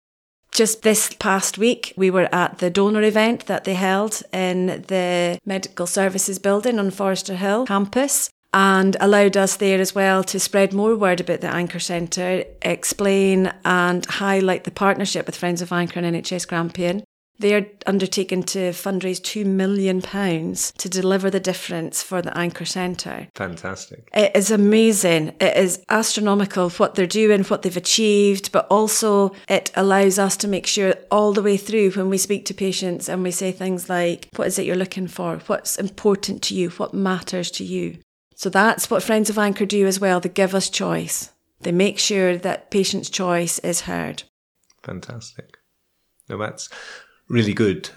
Just 0.51 0.81
this 0.81 1.13
past 1.19 1.57
week, 1.57 1.93
we 1.95 2.09
were 2.09 2.27
at 2.33 2.57
the 2.57 2.69
donor 2.69 3.03
event 3.03 3.45
that 3.45 3.63
they 3.63 3.75
held 3.75 4.23
in 4.33 4.83
the 4.87 5.39
Medical 5.45 5.87
Services 5.87 6.39
Building 6.39 6.79
on 6.79 6.91
Foresterhill 6.91 7.67
campus 7.67 8.29
and 8.53 8.97
allowed 8.99 9.37
us 9.37 9.57
there 9.57 9.79
as 9.79 9.93
well 9.93 10.23
to 10.23 10.39
spread 10.39 10.73
more 10.73 10.95
word 10.95 11.21
about 11.21 11.41
the 11.41 11.53
Anchor 11.53 11.79
Centre, 11.79 12.43
explain 12.61 13.51
and 13.63 14.05
highlight 14.05 14.63
the 14.63 14.71
partnership 14.71 15.27
with 15.27 15.35
Friends 15.35 15.61
of 15.61 15.71
Anchor 15.71 15.99
and 15.99 16.15
NHS 16.15 16.47
Grampian. 16.47 17.03
They 17.39 17.55
are 17.55 17.65
undertaking 17.85 18.43
to 18.43 18.71
fundraise 18.71 19.21
£2 19.21 19.45
million 19.45 20.01
to 20.01 20.89
deliver 20.89 21.29
the 21.29 21.39
difference 21.39 22.03
for 22.03 22.21
the 22.21 22.37
Anchor 22.37 22.65
Centre. 22.65 23.29
Fantastic. 23.35 24.09
It 24.13 24.35
is 24.35 24.51
amazing. 24.51 25.29
It 25.39 25.55
is 25.55 25.81
astronomical 25.87 26.69
what 26.71 26.95
they're 26.95 27.07
doing, 27.07 27.43
what 27.45 27.61
they've 27.61 27.77
achieved, 27.77 28.51
but 28.51 28.67
also 28.69 29.31
it 29.47 29.71
allows 29.75 30.19
us 30.19 30.35
to 30.37 30.49
make 30.49 30.67
sure 30.67 30.95
all 31.09 31.31
the 31.31 31.41
way 31.41 31.55
through 31.55 31.91
when 31.91 32.09
we 32.09 32.17
speak 32.17 32.45
to 32.45 32.53
patients 32.53 33.07
and 33.07 33.23
we 33.23 33.31
say 33.31 33.53
things 33.53 33.87
like, 33.87 34.27
What 34.35 34.47
is 34.47 34.59
it 34.59 34.65
you're 34.65 34.75
looking 34.75 35.07
for? 35.07 35.37
What's 35.47 35.77
important 35.77 36.43
to 36.43 36.55
you? 36.55 36.69
What 36.71 36.93
matters 36.93 37.49
to 37.51 37.63
you? 37.63 37.99
So 38.35 38.49
that's 38.49 38.89
what 38.89 39.03
Friends 39.03 39.29
of 39.29 39.37
Anchor 39.37 39.65
do 39.65 39.87
as 39.87 39.99
well. 39.99 40.19
They 40.19 40.29
give 40.29 40.53
us 40.53 40.69
choice. 40.69 41.31
They 41.61 41.71
make 41.71 41.99
sure 41.99 42.37
that 42.37 42.71
patients' 42.71 43.09
choice 43.09 43.59
is 43.59 43.81
heard. 43.81 44.23
Fantastic. 44.83 45.57
No, 46.29 46.37
that's 46.37 46.69
really 47.29 47.53
good. 47.53 47.89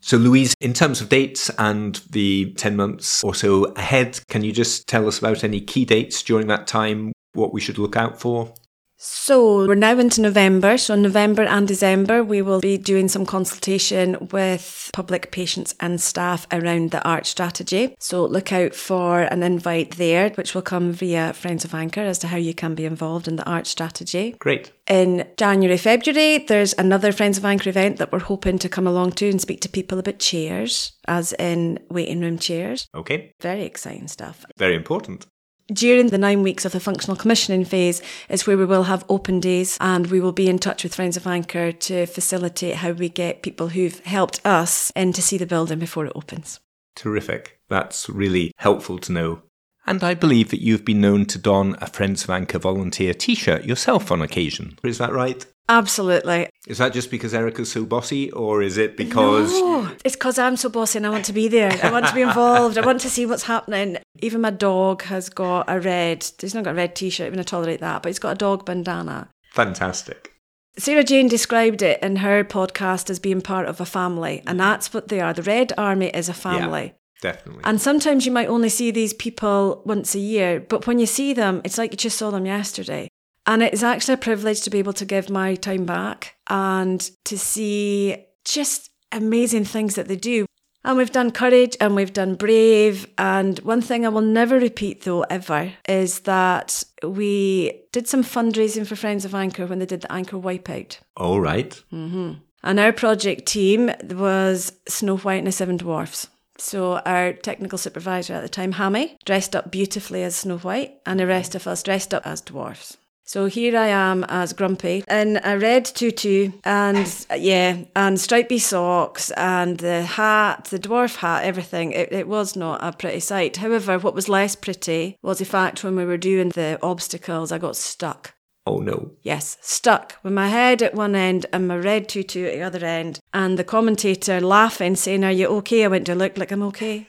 So, 0.00 0.16
Louise, 0.16 0.54
in 0.60 0.72
terms 0.72 1.00
of 1.00 1.10
dates 1.10 1.50
and 1.58 2.00
the 2.10 2.54
10 2.54 2.74
months 2.74 3.22
or 3.22 3.34
so 3.34 3.64
ahead, 3.74 4.18
can 4.28 4.42
you 4.42 4.50
just 4.50 4.88
tell 4.88 5.06
us 5.06 5.18
about 5.18 5.44
any 5.44 5.60
key 5.60 5.84
dates 5.84 6.22
during 6.22 6.46
that 6.46 6.66
time, 6.66 7.12
what 7.34 7.52
we 7.52 7.60
should 7.60 7.78
look 7.78 7.96
out 7.96 8.18
for? 8.18 8.54
So 9.02 9.66
we're 9.66 9.76
now 9.76 9.98
into 9.98 10.20
November. 10.20 10.76
So 10.76 10.94
November 10.94 11.44
and 11.44 11.66
December, 11.66 12.22
we 12.22 12.42
will 12.42 12.60
be 12.60 12.76
doing 12.76 13.08
some 13.08 13.24
consultation 13.24 14.28
with 14.30 14.90
public 14.92 15.30
patients 15.30 15.74
and 15.80 15.98
staff 15.98 16.46
around 16.52 16.90
the 16.90 17.02
art 17.02 17.24
strategy. 17.24 17.94
So 17.98 18.26
look 18.26 18.52
out 18.52 18.74
for 18.74 19.22
an 19.22 19.42
invite 19.42 19.92
there, 19.92 20.28
which 20.30 20.54
will 20.54 20.60
come 20.60 20.92
via 20.92 21.32
Friends 21.32 21.64
of 21.64 21.72
Anchor 21.74 22.02
as 22.02 22.18
to 22.18 22.26
how 22.26 22.36
you 22.36 22.52
can 22.52 22.74
be 22.74 22.84
involved 22.84 23.26
in 23.26 23.36
the 23.36 23.48
art 23.48 23.66
strategy. 23.66 24.36
Great. 24.38 24.70
In 24.86 25.26
January, 25.38 25.78
February, 25.78 26.38
there's 26.38 26.74
another 26.74 27.10
Friends 27.10 27.38
of 27.38 27.44
Anchor 27.46 27.70
event 27.70 27.96
that 27.96 28.12
we're 28.12 28.18
hoping 28.18 28.58
to 28.58 28.68
come 28.68 28.86
along 28.86 29.12
to 29.12 29.30
and 29.30 29.40
speak 29.40 29.62
to 29.62 29.68
people 29.70 29.98
about 29.98 30.18
chairs, 30.18 30.92
as 31.08 31.32
in 31.34 31.78
waiting 31.88 32.20
room 32.20 32.38
chairs. 32.38 32.86
Okay. 32.94 33.32
Very 33.40 33.62
exciting 33.62 34.08
stuff. 34.08 34.44
Very 34.58 34.74
important. 34.74 35.26
During 35.72 36.08
the 36.08 36.18
nine 36.18 36.42
weeks 36.42 36.64
of 36.64 36.72
the 36.72 36.80
functional 36.80 37.16
commissioning 37.16 37.64
phase 37.64 38.02
is 38.28 38.44
where 38.44 38.56
we 38.56 38.64
will 38.64 38.84
have 38.84 39.04
open 39.08 39.38
days 39.38 39.78
and 39.80 40.08
we 40.08 40.20
will 40.20 40.32
be 40.32 40.48
in 40.48 40.58
touch 40.58 40.82
with 40.82 40.94
Friends 40.94 41.16
of 41.16 41.28
Anchor 41.28 41.70
to 41.70 42.06
facilitate 42.06 42.76
how 42.76 42.90
we 42.90 43.08
get 43.08 43.42
people 43.42 43.68
who've 43.68 44.00
helped 44.00 44.44
us 44.44 44.90
in 44.96 45.12
to 45.12 45.22
see 45.22 45.38
the 45.38 45.46
building 45.46 45.78
before 45.78 46.06
it 46.06 46.12
opens. 46.16 46.58
Terrific. 46.96 47.60
That's 47.68 48.08
really 48.08 48.52
helpful 48.56 48.98
to 48.98 49.12
know. 49.12 49.42
And 49.90 50.04
I 50.04 50.14
believe 50.14 50.50
that 50.50 50.62
you've 50.62 50.84
been 50.84 51.00
known 51.00 51.26
to 51.26 51.36
don 51.36 51.74
a 51.80 51.86
Friends 51.88 52.22
of 52.22 52.30
Anchor 52.30 52.60
volunteer 52.60 53.12
t 53.12 53.34
shirt 53.34 53.64
yourself 53.64 54.12
on 54.12 54.22
occasion. 54.22 54.78
Is 54.84 54.98
that 54.98 55.10
right? 55.10 55.44
Absolutely. 55.68 56.48
Is 56.68 56.78
that 56.78 56.92
just 56.92 57.10
because 57.10 57.34
Erica's 57.34 57.72
so 57.72 57.84
bossy, 57.84 58.30
or 58.30 58.62
is 58.62 58.78
it 58.78 58.96
because. 58.96 59.50
No, 59.50 59.90
it's 60.04 60.14
because 60.14 60.38
I'm 60.38 60.56
so 60.56 60.68
bossy 60.68 60.98
and 60.98 61.06
I 61.08 61.10
want 61.10 61.24
to 61.24 61.32
be 61.32 61.48
there. 61.48 61.76
I 61.82 61.90
want 61.90 62.06
to 62.06 62.14
be 62.14 62.22
involved. 62.22 62.78
I 62.78 62.86
want 62.86 63.00
to 63.00 63.10
see 63.10 63.26
what's 63.26 63.42
happening. 63.42 63.98
Even 64.20 64.42
my 64.42 64.50
dog 64.50 65.02
has 65.02 65.28
got 65.28 65.64
a 65.66 65.80
red, 65.80 66.24
he's 66.40 66.54
not 66.54 66.62
got 66.62 66.70
a 66.70 66.74
red 66.74 66.94
t 66.94 67.10
shirt, 67.10 67.26
even 67.26 67.40
I 67.40 67.42
tolerate 67.42 67.80
that, 67.80 68.04
but 68.04 68.10
he's 68.10 68.20
got 68.20 68.30
a 68.30 68.38
dog 68.38 68.64
bandana. 68.64 69.28
Fantastic. 69.50 70.30
Sarah 70.78 71.02
Jane 71.02 71.26
described 71.26 71.82
it 71.82 72.00
in 72.00 72.16
her 72.16 72.44
podcast 72.44 73.10
as 73.10 73.18
being 73.18 73.40
part 73.40 73.66
of 73.66 73.80
a 73.80 73.84
family, 73.86 74.44
and 74.46 74.60
that's 74.60 74.94
what 74.94 75.08
they 75.08 75.20
are. 75.20 75.32
The 75.32 75.42
Red 75.42 75.72
Army 75.76 76.10
is 76.10 76.28
a 76.28 76.32
family. 76.32 76.94
Definitely. 77.20 77.62
And 77.64 77.80
sometimes 77.80 78.24
you 78.26 78.32
might 78.32 78.48
only 78.48 78.68
see 78.68 78.90
these 78.90 79.12
people 79.12 79.82
once 79.84 80.14
a 80.14 80.18
year, 80.18 80.60
but 80.60 80.86
when 80.86 80.98
you 80.98 81.06
see 81.06 81.32
them, 81.32 81.60
it's 81.64 81.78
like 81.78 81.92
you 81.92 81.96
just 81.96 82.18
saw 82.18 82.30
them 82.30 82.46
yesterday. 82.46 83.08
And 83.46 83.62
it's 83.62 83.82
actually 83.82 84.14
a 84.14 84.18
privilege 84.18 84.62
to 84.62 84.70
be 84.70 84.78
able 84.78 84.92
to 84.94 85.04
give 85.04 85.30
my 85.30 85.54
time 85.54 85.84
back 85.84 86.36
and 86.48 87.00
to 87.24 87.38
see 87.38 88.16
just 88.44 88.90
amazing 89.12 89.64
things 89.64 89.94
that 89.94 90.08
they 90.08 90.16
do. 90.16 90.46
And 90.82 90.96
we've 90.96 91.10
done 91.10 91.30
courage 91.30 91.76
and 91.80 91.94
we've 91.94 92.12
done 92.12 92.36
brave. 92.36 93.06
And 93.18 93.58
one 93.60 93.82
thing 93.82 94.06
I 94.06 94.08
will 94.08 94.22
never 94.22 94.58
repeat, 94.58 95.02
though, 95.02 95.22
ever, 95.22 95.74
is 95.86 96.20
that 96.20 96.82
we 97.02 97.82
did 97.92 98.08
some 98.08 98.24
fundraising 98.24 98.86
for 98.86 98.96
Friends 98.96 99.24
of 99.24 99.34
Anchor 99.34 99.66
when 99.66 99.78
they 99.78 99.86
did 99.86 100.02
the 100.02 100.12
Anchor 100.12 100.36
Wipeout. 100.36 100.98
All 101.16 101.40
right. 101.40 101.70
mm-hmm. 101.92 102.32
And 102.62 102.78
our 102.78 102.92
project 102.92 103.46
team 103.46 103.90
was 104.10 104.72
Snow 104.86 105.16
White 105.16 105.36
and 105.36 105.46
the 105.46 105.52
Seven 105.52 105.76
Dwarfs. 105.76 106.28
So 106.60 106.98
our 107.06 107.32
technical 107.32 107.78
supervisor 107.78 108.34
at 108.34 108.42
the 108.42 108.48
time, 108.48 108.72
Hammy, 108.72 109.16
dressed 109.24 109.56
up 109.56 109.70
beautifully 109.70 110.22
as 110.22 110.36
Snow 110.36 110.58
White, 110.58 110.94
and 111.06 111.18
the 111.18 111.26
rest 111.26 111.54
of 111.54 111.66
us 111.66 111.82
dressed 111.82 112.12
up 112.12 112.26
as 112.26 112.40
dwarfs. 112.40 112.98
So 113.24 113.46
here 113.46 113.78
I 113.78 113.86
am 113.86 114.24
as 114.24 114.52
Grumpy 114.52 115.04
in 115.08 115.38
a 115.44 115.56
red 115.56 115.84
tutu 115.84 116.50
and 116.64 117.26
yeah, 117.36 117.84
and 117.94 118.18
stripy 118.18 118.58
socks 118.58 119.30
and 119.36 119.78
the 119.78 120.02
hat, 120.02 120.64
the 120.64 120.80
dwarf 120.80 121.14
hat, 121.14 121.44
everything. 121.44 121.92
It, 121.92 122.12
it 122.12 122.26
was 122.26 122.56
not 122.56 122.82
a 122.82 122.92
pretty 122.92 123.20
sight. 123.20 123.58
However, 123.58 124.00
what 124.00 124.16
was 124.16 124.28
less 124.28 124.56
pretty 124.56 125.16
was 125.22 125.38
the 125.38 125.44
fact 125.44 125.84
when 125.84 125.94
we 125.94 126.04
were 126.04 126.16
doing 126.16 126.48
the 126.48 126.76
obstacles, 126.82 127.52
I 127.52 127.58
got 127.58 127.76
stuck. 127.76 128.34
Oh 128.66 128.78
no. 128.78 129.12
Yes, 129.22 129.56
stuck 129.60 130.16
with 130.22 130.32
my 130.32 130.48
head 130.48 130.82
at 130.82 130.94
one 130.94 131.14
end 131.14 131.46
and 131.52 131.66
my 131.66 131.76
red 131.76 132.08
tutu 132.08 132.46
at 132.46 132.54
the 132.54 132.62
other 132.62 132.84
end. 132.84 133.20
And 133.32 133.58
the 133.58 133.64
commentator 133.64 134.40
laughing, 134.40 134.96
saying, 134.96 135.24
Are 135.24 135.32
you 135.32 135.46
okay? 135.48 135.84
I 135.84 135.88
went, 135.88 136.06
to 136.06 136.14
look 136.14 136.36
like 136.36 136.52
I'm 136.52 136.62
okay? 136.64 137.08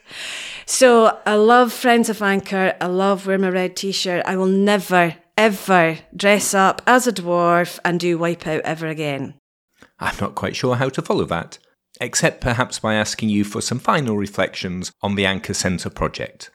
So 0.66 1.20
I 1.26 1.36
love 1.36 1.74
Friends 1.74 2.10
of 2.10 2.22
Anchor. 2.22 2.76
I 2.80 2.86
love 2.88 3.28
wearing 3.28 3.42
my 3.42 3.50
red 3.50 3.76
t 3.76 3.92
shirt. 3.92 4.24
I 4.26 4.38
will 4.38 4.46
never, 4.46 5.16
ever 5.38 5.98
dress 6.16 6.54
up 6.54 6.82
as 6.88 7.08
a 7.08 7.12
dwarf 7.14 7.80
and 7.84 8.00
do 8.00 8.18
Wipeout 8.18 8.62
ever 8.62 8.88
again. 8.88 9.36
I'm 10.00 10.16
not 10.22 10.36
quite 10.36 10.56
sure 10.56 10.78
how 10.78 10.90
to 10.90 11.02
follow 11.02 11.26
that, 11.26 11.60
except 12.00 12.42
perhaps 12.42 12.80
by 12.80 12.96
asking 12.96 13.30
you 13.30 13.44
for 13.44 13.62
some 13.62 13.80
final 13.80 14.18
reflections 14.18 14.92
on 15.02 15.16
the 15.16 15.26
Anchor 15.26 15.54
Centre 15.54 15.90
project. 15.90 16.50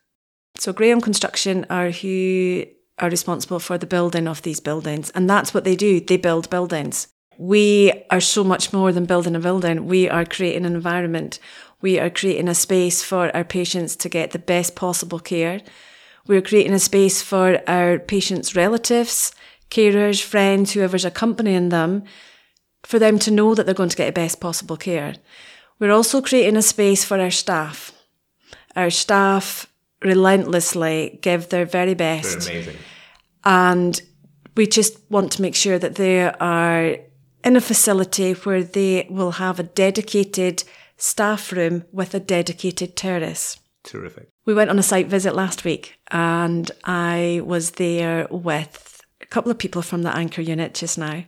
So, 0.58 0.72
Graham 0.72 1.02
Construction 1.02 1.66
are 1.68 1.90
who 1.90 2.64
are 2.98 3.10
responsible 3.10 3.58
for 3.58 3.78
the 3.78 3.86
building 3.86 4.26
of 4.26 4.42
these 4.42 4.60
buildings, 4.60 5.10
and 5.10 5.28
that's 5.28 5.52
what 5.52 5.64
they 5.64 5.76
do 5.76 6.00
they 6.00 6.16
build 6.16 6.50
buildings. 6.50 7.08
We 7.38 7.92
are 8.10 8.20
so 8.20 8.42
much 8.42 8.72
more 8.72 8.92
than 8.92 9.04
building 9.04 9.36
a 9.36 9.40
building, 9.40 9.86
we 9.86 10.08
are 10.08 10.24
creating 10.24 10.64
an 10.64 10.74
environment. 10.74 11.38
We 11.80 11.98
are 11.98 12.10
creating 12.10 12.48
a 12.48 12.54
space 12.54 13.02
for 13.02 13.34
our 13.36 13.44
patients 13.44 13.96
to 13.96 14.08
get 14.08 14.30
the 14.30 14.38
best 14.38 14.74
possible 14.74 15.20
care. 15.20 15.60
We're 16.26 16.42
creating 16.42 16.72
a 16.72 16.78
space 16.78 17.22
for 17.22 17.60
our 17.68 17.98
patients' 17.98 18.56
relatives, 18.56 19.32
carers, 19.70 20.22
friends, 20.22 20.72
whoever's 20.72 21.04
accompanying 21.04 21.68
them, 21.68 22.04
for 22.82 22.98
them 22.98 23.18
to 23.20 23.30
know 23.30 23.54
that 23.54 23.66
they're 23.66 23.74
going 23.74 23.90
to 23.90 23.96
get 23.96 24.06
the 24.06 24.20
best 24.20 24.40
possible 24.40 24.76
care. 24.76 25.14
We're 25.78 25.92
also 25.92 26.22
creating 26.22 26.56
a 26.56 26.62
space 26.62 27.04
for 27.04 27.20
our 27.20 27.30
staff. 27.30 27.92
Our 28.74 28.90
staff 28.90 29.66
relentlessly 30.02 31.18
give 31.22 31.48
their 31.48 31.64
very 31.64 31.94
best. 31.94 32.40
They're 32.40 32.52
amazing. 32.52 32.76
And 33.44 34.00
we 34.56 34.66
just 34.66 34.98
want 35.10 35.32
to 35.32 35.42
make 35.42 35.54
sure 35.54 35.78
that 35.78 35.96
they 35.96 36.24
are 36.24 36.96
in 37.44 37.56
a 37.56 37.60
facility 37.60 38.32
where 38.32 38.64
they 38.64 39.06
will 39.10 39.32
have 39.32 39.60
a 39.60 39.64
dedicated 39.64 40.64
staff 40.96 41.52
room 41.52 41.84
with 41.92 42.14
a 42.14 42.20
dedicated 42.20 42.96
terrace. 42.96 43.58
Terrific. 43.84 44.28
We 44.46 44.54
went 44.54 44.70
on 44.70 44.78
a 44.78 44.82
site 44.82 45.06
visit 45.06 45.34
last 45.34 45.64
week 45.64 45.98
and 46.10 46.70
I 46.84 47.42
was 47.44 47.72
there 47.72 48.26
with 48.30 49.00
a 49.20 49.26
couple 49.26 49.50
of 49.50 49.58
people 49.58 49.82
from 49.82 50.02
the 50.02 50.16
anchor 50.16 50.42
unit 50.42 50.74
just 50.74 50.98
now. 50.98 51.24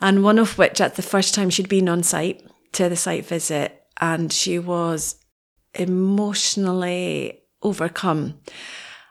And 0.00 0.24
one 0.24 0.38
of 0.38 0.58
which, 0.58 0.80
at 0.80 0.96
the 0.96 1.02
first 1.02 1.34
time 1.34 1.50
she'd 1.50 1.68
been 1.68 1.88
on 1.88 2.02
site 2.02 2.42
to 2.72 2.88
the 2.88 2.96
site 2.96 3.24
visit, 3.24 3.80
and 4.00 4.32
she 4.32 4.58
was 4.58 5.16
emotionally 5.74 7.43
overcome 7.64 8.40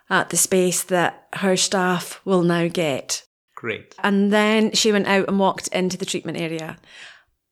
at 0.10 0.30
the 0.30 0.38
space 0.38 0.84
that 0.84 1.28
her 1.34 1.58
staff 1.58 2.22
will 2.24 2.44
now 2.44 2.68
get. 2.68 3.26
Great. 3.56 3.96
And 4.04 4.32
then 4.32 4.72
she 4.74 4.92
went 4.92 5.08
out 5.08 5.28
and 5.28 5.40
walked 5.40 5.68
into 5.70 5.98
the 5.98 6.06
treatment 6.06 6.38
area 6.40 6.78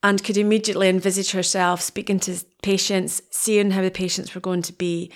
and 0.03 0.23
could 0.23 0.37
immediately 0.37 0.89
envisage 0.89 1.31
herself 1.31 1.81
speaking 1.81 2.19
to 2.21 2.43
patients, 2.61 3.21
seeing 3.31 3.71
how 3.71 3.81
the 3.81 3.91
patients 3.91 4.33
were 4.33 4.41
going 4.41 4.61
to 4.63 4.73
be 4.73 5.11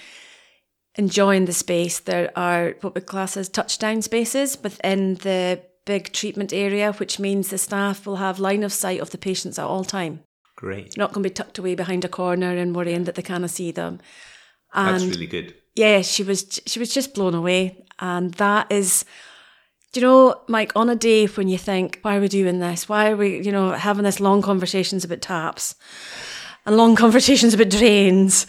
enjoying 0.96 1.46
the 1.46 1.54
space. 1.54 2.00
There 2.00 2.32
are 2.36 2.76
what 2.82 2.96
we 2.96 3.02
class 3.02 3.36
as 3.36 3.50
touchdown 3.50 4.02
spaces 4.02 4.58
within 4.62 5.16
the 5.16 5.62
big 5.86 6.14
treatment 6.14 6.54
area, 6.54 6.94
which 6.94 7.20
means 7.20 7.50
the 7.50 7.58
staff 7.58 8.06
will 8.06 8.18
have 8.18 8.40
line 8.40 8.64
of 8.64 8.74
sight 8.74 9.02
of 9.02 9.12
the 9.12 9.18
patients 9.18 9.60
at 9.60 9.66
all 9.66 9.84
time. 9.84 10.22
Great. 10.56 10.98
Not 10.98 11.14
going 11.14 11.24
to 11.24 11.30
be 11.30 11.34
tucked 11.34 11.58
away 11.58 11.76
behind 11.76 12.06
a 12.06 12.10
corner 12.10 12.56
and 12.56 12.76
worrying 12.76 13.04
that 13.04 13.16
they 13.16 13.22
cannot 13.22 13.50
see 13.50 13.72
them. 13.72 14.00
And 14.74 14.96
That's 14.96 15.06
really 15.06 15.28
good. 15.28 15.54
Yeah, 15.76 16.02
she 16.02 16.24
was 16.24 16.60
she 16.66 16.80
was 16.80 16.94
just 16.94 17.14
blown 17.14 17.36
away, 17.36 17.86
and 18.00 18.34
that 18.36 18.72
is 18.72 19.06
Do 19.94 20.00
you 20.02 20.06
know, 20.08 20.42
Mike, 20.48 20.74
on 20.76 20.90
a 20.90 20.96
day 20.96 21.26
when 21.28 21.48
you 21.48 21.58
think, 21.58 22.00
why 22.02 22.18
are 22.18 22.22
we 22.22 22.28
doing 22.28 22.60
this? 22.60 22.90
Why 22.90 23.12
are 23.12 23.16
we, 23.16 23.42
you 23.42 23.52
know, 23.52 23.72
having 23.72 24.04
this 24.04 24.20
long 24.20 24.42
conversations 24.42 25.06
about 25.06 25.22
taps 25.22 25.76
and 26.66 26.76
long 26.76 26.96
conversations 27.04 27.54
about 27.54 27.70
drains? 27.70 28.48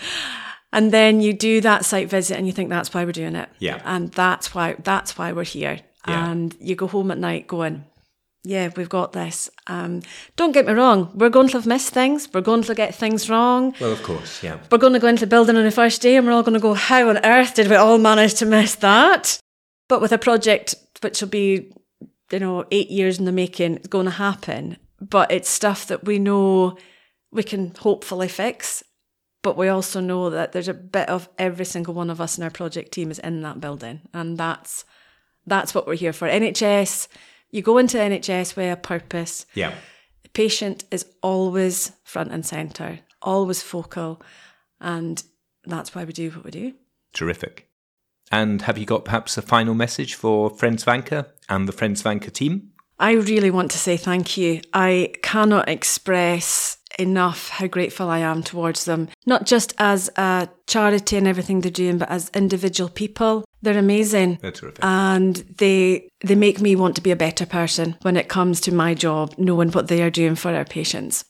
And 0.72 0.92
then 0.92 1.20
you 1.20 1.32
do 1.32 1.60
that 1.60 1.84
site 1.84 2.10
visit 2.10 2.36
and 2.36 2.46
you 2.46 2.52
think 2.52 2.68
that's 2.68 2.92
why 2.92 3.04
we're 3.04 3.12
doing 3.12 3.36
it. 3.36 3.48
Yeah. 3.60 3.80
And 3.84 4.10
that's 4.12 4.54
why 4.54 4.74
that's 4.82 5.16
why 5.16 5.32
we're 5.32 5.44
here. 5.44 5.80
Yeah. 6.06 6.30
And 6.30 6.54
you 6.60 6.74
go 6.74 6.86
home 6.88 7.10
at 7.10 7.18
night 7.18 7.46
going, 7.46 7.84
yeah, 8.46 8.70
we've 8.76 8.88
got 8.88 9.12
this. 9.12 9.50
Um, 9.66 10.02
don't 10.36 10.52
get 10.52 10.66
me 10.66 10.72
wrong, 10.72 11.10
we're 11.14 11.30
going 11.30 11.48
to 11.48 11.54
have 11.54 11.66
missed 11.66 11.92
things. 11.92 12.28
We're 12.32 12.40
going 12.40 12.62
to 12.62 12.74
get 12.74 12.94
things 12.94 13.28
wrong. 13.28 13.74
Well, 13.80 13.90
of 13.90 14.02
course, 14.04 14.42
yeah. 14.42 14.58
We're 14.70 14.78
going 14.78 14.92
to 14.92 15.00
go 15.00 15.08
into 15.08 15.26
the 15.26 15.30
building 15.30 15.56
on 15.56 15.64
the 15.64 15.70
first 15.72 16.00
day 16.00 16.16
and 16.16 16.24
we're 16.24 16.32
all 16.32 16.44
going 16.44 16.54
to 16.54 16.60
go, 16.60 16.74
how 16.74 17.08
on 17.08 17.24
earth 17.24 17.54
did 17.54 17.68
we 17.68 17.74
all 17.74 17.98
manage 17.98 18.34
to 18.34 18.46
miss 18.46 18.76
that? 18.76 19.40
But 19.88 20.00
with 20.00 20.12
a 20.12 20.18
project 20.18 20.76
which 21.00 21.20
will 21.20 21.28
be, 21.28 21.72
you 22.30 22.38
know, 22.38 22.64
eight 22.70 22.88
years 22.88 23.18
in 23.18 23.24
the 23.24 23.32
making, 23.32 23.76
it's 23.76 23.88
going 23.88 24.06
to 24.06 24.12
happen. 24.12 24.76
But 25.00 25.32
it's 25.32 25.48
stuff 25.48 25.88
that 25.88 26.04
we 26.04 26.20
know 26.20 26.78
we 27.32 27.42
can 27.42 27.74
hopefully 27.74 28.28
fix. 28.28 28.84
But 29.42 29.56
we 29.56 29.68
also 29.68 30.00
know 30.00 30.30
that 30.30 30.52
there's 30.52 30.68
a 30.68 30.74
bit 30.74 31.08
of 31.08 31.28
every 31.36 31.64
single 31.64 31.94
one 31.94 32.10
of 32.10 32.20
us 32.20 32.38
in 32.38 32.44
our 32.44 32.50
project 32.50 32.92
team 32.92 33.10
is 33.10 33.18
in 33.18 33.42
that 33.42 33.60
building. 33.60 34.02
And 34.14 34.38
that's 34.38 34.84
that's 35.46 35.74
what 35.74 35.86
we're 35.86 35.94
here 35.94 36.12
for. 36.12 36.28
NHS, 36.28 37.08
you 37.50 37.62
go 37.62 37.78
into 37.78 37.96
NHS 37.98 38.56
with 38.56 38.72
a 38.72 38.76
purpose. 38.76 39.46
Yeah. 39.54 39.74
The 40.22 40.28
patient 40.30 40.84
is 40.90 41.06
always 41.22 41.92
front 42.04 42.32
and 42.32 42.44
centre, 42.44 43.00
always 43.22 43.62
focal. 43.62 44.20
And 44.80 45.22
that's 45.64 45.94
why 45.94 46.04
we 46.04 46.12
do 46.12 46.30
what 46.30 46.44
we 46.44 46.50
do. 46.50 46.74
Terrific. 47.12 47.68
And 48.30 48.62
have 48.62 48.76
you 48.76 48.86
got 48.86 49.04
perhaps 49.04 49.38
a 49.38 49.42
final 49.42 49.74
message 49.74 50.14
for 50.14 50.50
Friends 50.50 50.82
of 50.82 50.88
Anchor 50.88 51.26
and 51.48 51.68
the 51.68 51.72
Friends 51.72 52.00
of 52.00 52.06
Anchor 52.06 52.30
team? 52.30 52.72
I 52.98 53.12
really 53.12 53.50
want 53.50 53.70
to 53.72 53.78
say 53.78 53.96
thank 53.96 54.36
you. 54.36 54.62
I 54.72 55.12
cannot 55.22 55.68
express 55.68 56.78
enough 56.98 57.48
how 57.48 57.66
grateful 57.66 58.08
I 58.08 58.18
am 58.18 58.42
towards 58.42 58.84
them, 58.84 59.08
not 59.26 59.46
just 59.46 59.74
as 59.78 60.10
a 60.16 60.48
charity 60.66 61.16
and 61.16 61.26
everything 61.26 61.60
they're 61.60 61.70
doing, 61.70 61.98
but 61.98 62.10
as 62.10 62.30
individual 62.34 62.90
people. 62.90 63.44
They're 63.62 63.78
amazing. 63.78 64.38
They're 64.40 64.52
terrific. 64.52 64.84
And 64.84 65.36
they 65.58 66.08
they 66.24 66.34
make 66.34 66.60
me 66.60 66.76
want 66.76 66.96
to 66.96 67.02
be 67.02 67.10
a 67.10 67.16
better 67.16 67.46
person 67.46 67.96
when 68.02 68.16
it 68.16 68.28
comes 68.28 68.60
to 68.62 68.74
my 68.74 68.94
job, 68.94 69.34
knowing 69.38 69.70
what 69.70 69.88
they 69.88 70.02
are 70.02 70.10
doing 70.10 70.34
for 70.34 70.54
our 70.54 70.64
patients. 70.64 71.24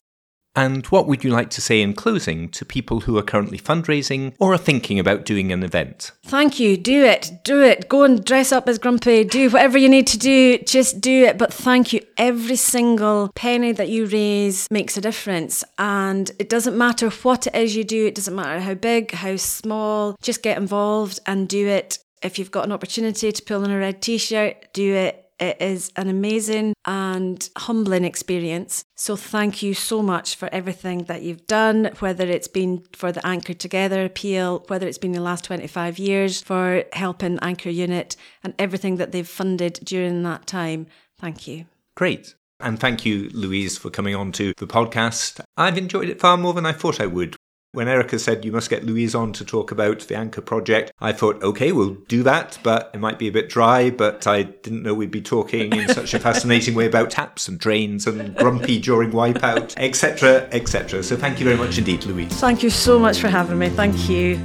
And 0.56 0.86
what 0.86 1.06
would 1.06 1.22
you 1.22 1.30
like 1.30 1.50
to 1.50 1.60
say 1.60 1.82
in 1.82 1.92
closing 1.92 2.48
to 2.48 2.64
people 2.64 3.00
who 3.00 3.18
are 3.18 3.22
currently 3.22 3.58
fundraising 3.58 4.34
or 4.40 4.54
are 4.54 4.58
thinking 4.58 4.98
about 4.98 5.26
doing 5.26 5.52
an 5.52 5.62
event? 5.62 6.12
Thank 6.24 6.58
you. 6.58 6.78
Do 6.78 7.04
it. 7.04 7.30
Do 7.44 7.62
it. 7.62 7.90
Go 7.90 8.04
and 8.04 8.24
dress 8.24 8.52
up 8.52 8.66
as 8.66 8.78
Grumpy. 8.78 9.24
Do 9.24 9.50
whatever 9.50 9.76
you 9.76 9.88
need 9.90 10.06
to 10.08 10.18
do. 10.18 10.58
Just 10.58 11.02
do 11.02 11.24
it. 11.26 11.36
But 11.36 11.52
thank 11.52 11.92
you. 11.92 12.00
Every 12.16 12.56
single 12.56 13.30
penny 13.34 13.72
that 13.72 13.90
you 13.90 14.06
raise 14.06 14.66
makes 14.70 14.96
a 14.96 15.02
difference. 15.02 15.62
And 15.78 16.30
it 16.38 16.48
doesn't 16.48 16.76
matter 16.76 17.10
what 17.10 17.46
it 17.46 17.54
is 17.54 17.76
you 17.76 17.84
do, 17.84 18.06
it 18.06 18.14
doesn't 18.14 18.34
matter 18.34 18.60
how 18.60 18.74
big, 18.74 19.12
how 19.12 19.36
small. 19.36 20.16
Just 20.22 20.42
get 20.42 20.56
involved 20.56 21.20
and 21.26 21.48
do 21.48 21.68
it. 21.68 21.98
If 22.22 22.38
you've 22.38 22.50
got 22.50 22.64
an 22.64 22.72
opportunity 22.72 23.30
to 23.30 23.42
pull 23.42 23.62
on 23.62 23.70
a 23.70 23.78
red 23.78 24.00
t 24.00 24.16
shirt, 24.16 24.72
do 24.72 24.94
it. 24.94 25.25
It 25.38 25.60
is 25.60 25.92
an 25.96 26.08
amazing 26.08 26.74
and 26.84 27.48
humbling 27.58 28.04
experience. 28.04 28.84
So, 28.94 29.16
thank 29.16 29.62
you 29.62 29.74
so 29.74 30.02
much 30.02 30.34
for 30.34 30.48
everything 30.52 31.04
that 31.04 31.22
you've 31.22 31.46
done, 31.46 31.90
whether 31.98 32.26
it's 32.26 32.48
been 32.48 32.84
for 32.92 33.12
the 33.12 33.26
Anchor 33.26 33.52
Together 33.52 34.04
appeal, 34.04 34.64
whether 34.68 34.86
it's 34.86 34.98
been 34.98 35.12
the 35.12 35.20
last 35.20 35.44
25 35.44 35.98
years 35.98 36.40
for 36.40 36.84
helping 36.92 37.38
Anchor 37.40 37.70
Unit, 37.70 38.16
and 38.42 38.54
everything 38.58 38.96
that 38.96 39.12
they've 39.12 39.28
funded 39.28 39.80
during 39.84 40.22
that 40.22 40.46
time. 40.46 40.86
Thank 41.18 41.46
you. 41.46 41.66
Great. 41.94 42.34
And 42.58 42.80
thank 42.80 43.04
you, 43.04 43.30
Louise, 43.34 43.76
for 43.76 43.90
coming 43.90 44.14
on 44.14 44.32
to 44.32 44.54
the 44.56 44.66
podcast. 44.66 45.40
I've 45.56 45.76
enjoyed 45.76 46.08
it 46.08 46.20
far 46.20 46.38
more 46.38 46.54
than 46.54 46.64
I 46.64 46.72
thought 46.72 47.00
I 47.00 47.06
would. 47.06 47.36
When 47.72 47.88
Erica 47.88 48.18
said 48.18 48.44
you 48.44 48.52
must 48.52 48.70
get 48.70 48.86
Louise 48.86 49.14
on 49.14 49.32
to 49.34 49.44
talk 49.44 49.70
about 49.70 50.00
the 50.00 50.16
Anchor 50.16 50.40
project, 50.40 50.92
I 50.98 51.12
thought, 51.12 51.42
okay, 51.42 51.72
we'll 51.72 51.96
do 52.08 52.22
that, 52.22 52.58
but 52.62 52.90
it 52.94 53.00
might 53.00 53.18
be 53.18 53.28
a 53.28 53.32
bit 53.32 53.50
dry. 53.50 53.90
But 53.90 54.26
I 54.26 54.44
didn't 54.44 54.82
know 54.82 54.94
we'd 54.94 55.10
be 55.10 55.20
talking 55.20 55.72
in 55.72 55.88
such 55.88 56.14
a 56.14 56.18
fascinating 56.18 56.74
way 56.74 56.86
about 56.86 57.10
taps 57.10 57.48
and 57.48 57.58
drains 57.58 58.06
and 58.06 58.34
grumpy 58.36 58.78
during 58.80 59.10
wipeout, 59.10 59.74
etc., 59.76 60.48
etc. 60.52 61.02
So 61.02 61.16
thank 61.16 61.38
you 61.38 61.44
very 61.44 61.58
much 61.58 61.76
indeed, 61.76 62.04
Louise. 62.04 62.32
Thank 62.40 62.62
you 62.62 62.70
so 62.70 62.98
much 62.98 63.18
for 63.20 63.28
having 63.28 63.58
me. 63.58 63.68
Thank 63.68 64.08
you. 64.08 64.36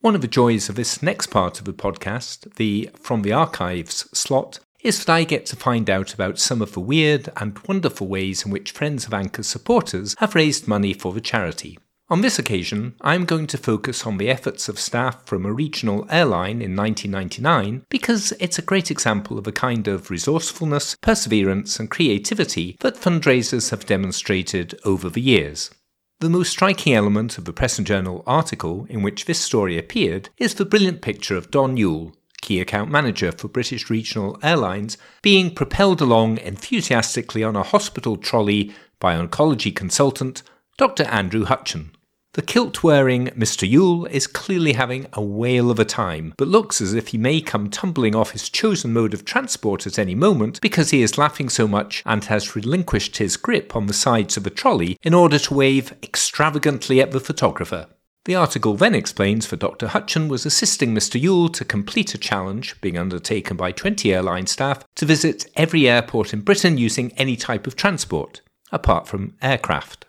One 0.00 0.14
of 0.14 0.22
the 0.22 0.28
joys 0.28 0.70
of 0.70 0.76
this 0.76 1.02
next 1.02 1.26
part 1.26 1.58
of 1.58 1.66
the 1.66 1.74
podcast, 1.74 2.54
the 2.54 2.88
From 2.98 3.20
the 3.20 3.34
Archives 3.34 4.08
slot, 4.18 4.58
is 4.82 5.04
that 5.04 5.12
I 5.12 5.24
get 5.24 5.46
to 5.46 5.56
find 5.56 5.88
out 5.90 6.14
about 6.14 6.38
some 6.38 6.62
of 6.62 6.72
the 6.72 6.80
weird 6.80 7.28
and 7.36 7.58
wonderful 7.66 8.06
ways 8.06 8.44
in 8.44 8.50
which 8.50 8.72
Friends 8.72 9.06
of 9.06 9.14
Anchor 9.14 9.42
supporters 9.42 10.14
have 10.18 10.34
raised 10.34 10.68
money 10.68 10.92
for 10.92 11.12
the 11.12 11.20
charity. 11.20 11.78
On 12.10 12.22
this 12.22 12.40
occasion, 12.40 12.96
I'm 13.02 13.24
going 13.24 13.46
to 13.46 13.56
focus 13.56 14.04
on 14.04 14.18
the 14.18 14.28
efforts 14.28 14.68
of 14.68 14.80
staff 14.80 15.24
from 15.26 15.46
a 15.46 15.52
regional 15.52 16.08
airline 16.10 16.60
in 16.60 16.74
1999 16.74 17.86
because 17.88 18.32
it's 18.40 18.58
a 18.58 18.62
great 18.62 18.90
example 18.90 19.38
of 19.38 19.46
a 19.46 19.52
kind 19.52 19.86
of 19.86 20.10
resourcefulness, 20.10 20.96
perseverance, 21.00 21.78
and 21.78 21.88
creativity 21.88 22.76
that 22.80 22.96
fundraisers 22.96 23.70
have 23.70 23.86
demonstrated 23.86 24.76
over 24.84 25.08
the 25.08 25.20
years. 25.20 25.70
The 26.18 26.28
most 26.28 26.50
striking 26.50 26.94
element 26.94 27.38
of 27.38 27.44
the 27.44 27.52
Press 27.52 27.78
and 27.78 27.86
Journal 27.86 28.24
article 28.26 28.86
in 28.90 29.02
which 29.02 29.26
this 29.26 29.38
story 29.38 29.78
appeared 29.78 30.30
is 30.36 30.54
the 30.54 30.66
brilliant 30.66 31.02
picture 31.02 31.36
of 31.36 31.52
Don 31.52 31.76
Yule, 31.76 32.12
key 32.40 32.60
account 32.60 32.90
manager 32.90 33.32
for 33.32 33.48
British 33.48 33.90
Regional 33.90 34.38
Airlines, 34.42 34.98
being 35.22 35.54
propelled 35.54 36.00
along 36.00 36.38
enthusiastically 36.38 37.44
on 37.44 37.56
a 37.56 37.62
hospital 37.62 38.16
trolley 38.16 38.74
by 38.98 39.14
oncology 39.14 39.74
consultant 39.74 40.42
Dr. 40.76 41.04
Andrew 41.04 41.44
Hutcheon. 41.44 41.90
The 42.34 42.42
kilt 42.42 42.84
wearing 42.84 43.26
Mr. 43.30 43.68
Yule 43.68 44.06
is 44.06 44.28
clearly 44.28 44.74
having 44.74 45.06
a 45.12 45.20
whale 45.20 45.68
of 45.68 45.80
a 45.80 45.84
time, 45.84 46.32
but 46.36 46.46
looks 46.46 46.80
as 46.80 46.94
if 46.94 47.08
he 47.08 47.18
may 47.18 47.40
come 47.40 47.68
tumbling 47.68 48.14
off 48.14 48.30
his 48.30 48.48
chosen 48.48 48.92
mode 48.92 49.12
of 49.12 49.24
transport 49.24 49.84
at 49.84 49.98
any 49.98 50.14
moment 50.14 50.60
because 50.60 50.90
he 50.90 51.02
is 51.02 51.18
laughing 51.18 51.48
so 51.48 51.66
much 51.66 52.04
and 52.06 52.26
has 52.26 52.54
relinquished 52.54 53.16
his 53.16 53.36
grip 53.36 53.74
on 53.74 53.86
the 53.86 53.92
sides 53.92 54.36
of 54.36 54.44
the 54.44 54.50
trolley 54.50 54.96
in 55.02 55.12
order 55.12 55.40
to 55.40 55.54
wave 55.54 55.92
extravagantly 56.04 57.00
at 57.00 57.10
the 57.10 57.18
photographer. 57.18 57.88
The 58.26 58.34
article 58.34 58.76
then 58.76 58.94
explains 58.94 59.48
that 59.48 59.60
Dr. 59.60 59.88
Hutcheon 59.88 60.28
was 60.28 60.44
assisting 60.44 60.94
Mr. 60.94 61.20
Yule 61.20 61.48
to 61.48 61.64
complete 61.64 62.14
a 62.14 62.18
challenge 62.18 62.78
being 62.82 62.98
undertaken 62.98 63.56
by 63.56 63.72
20 63.72 64.12
airline 64.12 64.46
staff 64.46 64.84
to 64.96 65.06
visit 65.06 65.46
every 65.56 65.88
airport 65.88 66.34
in 66.34 66.42
Britain 66.42 66.76
using 66.76 67.12
any 67.12 67.34
type 67.34 67.66
of 67.66 67.76
transport, 67.76 68.42
apart 68.70 69.08
from 69.08 69.36
aircraft. 69.40 70.04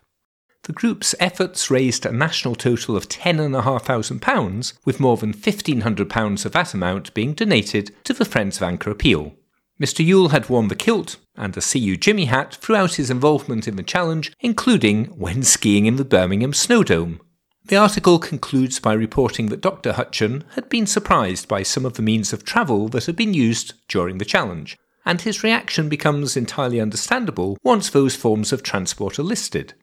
The 0.63 0.73
group's 0.73 1.15
efforts 1.19 1.71
raised 1.71 2.05
a 2.05 2.11
national 2.11 2.55
total 2.55 2.95
of 2.95 3.07
£10,500, 3.09 4.73
with 4.85 4.99
more 4.99 5.17
than 5.17 5.33
£1,500 5.33 6.45
of 6.45 6.51
that 6.51 6.73
amount 6.73 7.13
being 7.13 7.33
donated 7.33 7.95
to 8.03 8.13
the 8.13 8.25
Friends 8.25 8.57
of 8.57 8.63
Anchor 8.63 8.91
appeal. 8.91 9.33
Mr. 9.81 10.05
Yule 10.05 10.29
had 10.29 10.49
worn 10.49 10.67
the 10.67 10.75
kilt 10.75 11.15
and 11.35 11.57
a 11.57 11.79
You 11.79 11.97
Jimmy 11.97 12.25
hat 12.25 12.55
throughout 12.55 12.95
his 12.95 13.09
involvement 13.09 13.67
in 13.67 13.77
the 13.77 13.83
challenge, 13.83 14.31
including 14.41 15.05
when 15.05 15.41
skiing 15.41 15.87
in 15.87 15.95
the 15.95 16.05
Birmingham 16.05 16.53
Snowdome. 16.53 17.19
The 17.65 17.77
article 17.77 18.19
concludes 18.19 18.79
by 18.79 18.93
reporting 18.93 19.47
that 19.47 19.61
Dr. 19.61 19.93
Hutcheon 19.93 20.43
had 20.55 20.67
been 20.67 20.87
surprised 20.87 21.47
by 21.47 21.63
some 21.63 21.85
of 21.85 21.93
the 21.93 22.01
means 22.01 22.33
of 22.33 22.43
travel 22.43 22.89
that 22.89 23.05
had 23.05 23.15
been 23.15 23.33
used 23.33 23.73
during 23.87 24.17
the 24.17 24.25
challenge, 24.25 24.77
and 25.05 25.21
his 25.21 25.43
reaction 25.43 25.87
becomes 25.87 26.35
entirely 26.35 26.81
understandable 26.81 27.57
once 27.63 27.89
those 27.89 28.15
forms 28.15 28.51
of 28.51 28.63
transport 28.63 29.19
are 29.19 29.23
listed 29.23 29.73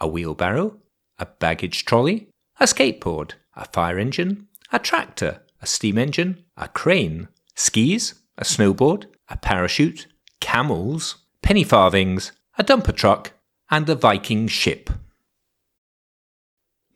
a 0.00 0.06
wheelbarrow, 0.06 0.76
a 1.18 1.26
baggage 1.26 1.84
trolley, 1.84 2.28
a 2.60 2.64
skateboard, 2.64 3.32
a 3.56 3.64
fire 3.66 3.98
engine, 3.98 4.46
a 4.72 4.78
tractor, 4.78 5.40
a 5.60 5.66
steam 5.66 5.98
engine, 5.98 6.44
a 6.56 6.68
crane, 6.68 7.28
skis, 7.56 8.14
a 8.36 8.44
snowboard, 8.44 9.06
a 9.28 9.36
parachute, 9.36 10.06
camels, 10.40 11.16
penny 11.42 11.64
farthings, 11.64 12.32
a 12.58 12.64
dumper 12.64 12.94
truck, 12.94 13.32
and 13.70 13.88
a 13.88 13.94
Viking 13.94 14.46
ship. 14.46 14.90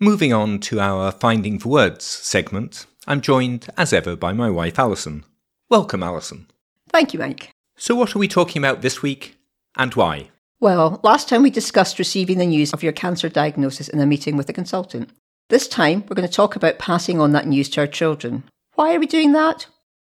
Moving 0.03 0.33
on 0.33 0.59
to 0.63 0.81
our 0.81 1.13
Finding 1.13 1.59
the 1.59 1.69
Words 1.69 2.05
segment, 2.05 2.87
I'm 3.07 3.21
joined, 3.21 3.69
as 3.79 3.93
ever, 3.93 4.17
by 4.17 4.33
my 4.33 4.51
wife 4.51 4.77
Alison. 4.77 5.25
Welcome, 5.71 6.03
Alison. 6.03 6.49
Thank 6.89 7.13
you, 7.13 7.21
Mike. 7.21 7.53
So, 7.77 7.95
what 7.95 8.17
are 8.17 8.19
we 8.19 8.27
talking 8.27 8.61
about 8.61 8.83
this 8.83 9.01
week 9.01 9.37
and 9.77 9.95
why? 9.95 10.31
Well, 10.59 10.99
last 11.05 11.29
time 11.29 11.45
we 11.45 11.51
discussed 11.51 12.01
receiving 12.01 12.39
the 12.39 12.47
news 12.47 12.73
of 12.73 12.83
your 12.83 12.91
cancer 12.91 13.29
diagnosis 13.29 13.89
in 13.89 14.01
a 14.01 14.07
meeting 14.07 14.37
with 14.37 14.49
a 14.49 14.53
consultant. 14.53 15.09
This 15.51 15.69
time, 15.69 16.01
we're 16.09 16.17
going 16.17 16.27
to 16.27 16.35
talk 16.35 16.57
about 16.57 16.81
passing 16.81 17.21
on 17.21 17.31
that 17.31 17.47
news 17.47 17.69
to 17.69 17.83
our 17.83 17.87
children. 17.87 18.43
Why 18.75 18.97
are 18.97 18.99
we 18.99 19.07
doing 19.07 19.31
that? 19.35 19.69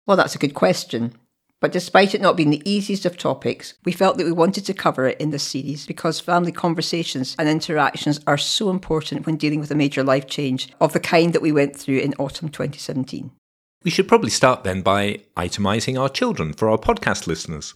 Well, 0.08 0.17
that's 0.17 0.34
a 0.34 0.39
good 0.39 0.56
question. 0.56 1.13
But 1.65 1.71
despite 1.71 2.13
it 2.13 2.21
not 2.21 2.38
being 2.38 2.51
the 2.51 2.62
easiest 2.63 3.08
of 3.08 3.17
topics, 3.17 3.73
we 3.86 3.91
felt 3.91 4.19
that 4.19 4.25
we 4.25 4.32
wanted 4.32 4.67
to 4.67 4.73
cover 4.75 5.08
it 5.08 5.19
in 5.19 5.32
this 5.32 5.41
series 5.41 5.88
because 5.88 6.19
family 6.19 6.51
conversations 6.51 7.36
and 7.39 7.49
interactions 7.49 8.19
are 8.28 8.38
so 8.38 8.69
important 8.69 9.25
when 9.25 9.36
dealing 9.36 9.62
with 9.62 9.71
a 9.71 9.75
major 9.75 10.04
life 10.04 10.28
change 10.28 10.69
of 10.80 10.93
the 10.93 10.99
kind 10.99 11.34
that 11.34 11.41
we 11.41 11.51
went 11.51 11.75
through 11.75 11.97
in 11.97 12.13
autumn 12.19 12.49
2017. 12.49 13.32
We 13.84 13.89
should 13.89 14.08
probably 14.08 14.30
start 14.30 14.63
then 14.63 14.84
by 14.84 15.21
itemising 15.36 15.97
our 15.97 16.08
children 16.08 16.54
for 16.54 16.69
our 16.69 16.78
podcast 16.78 17.25
listeners. 17.25 17.73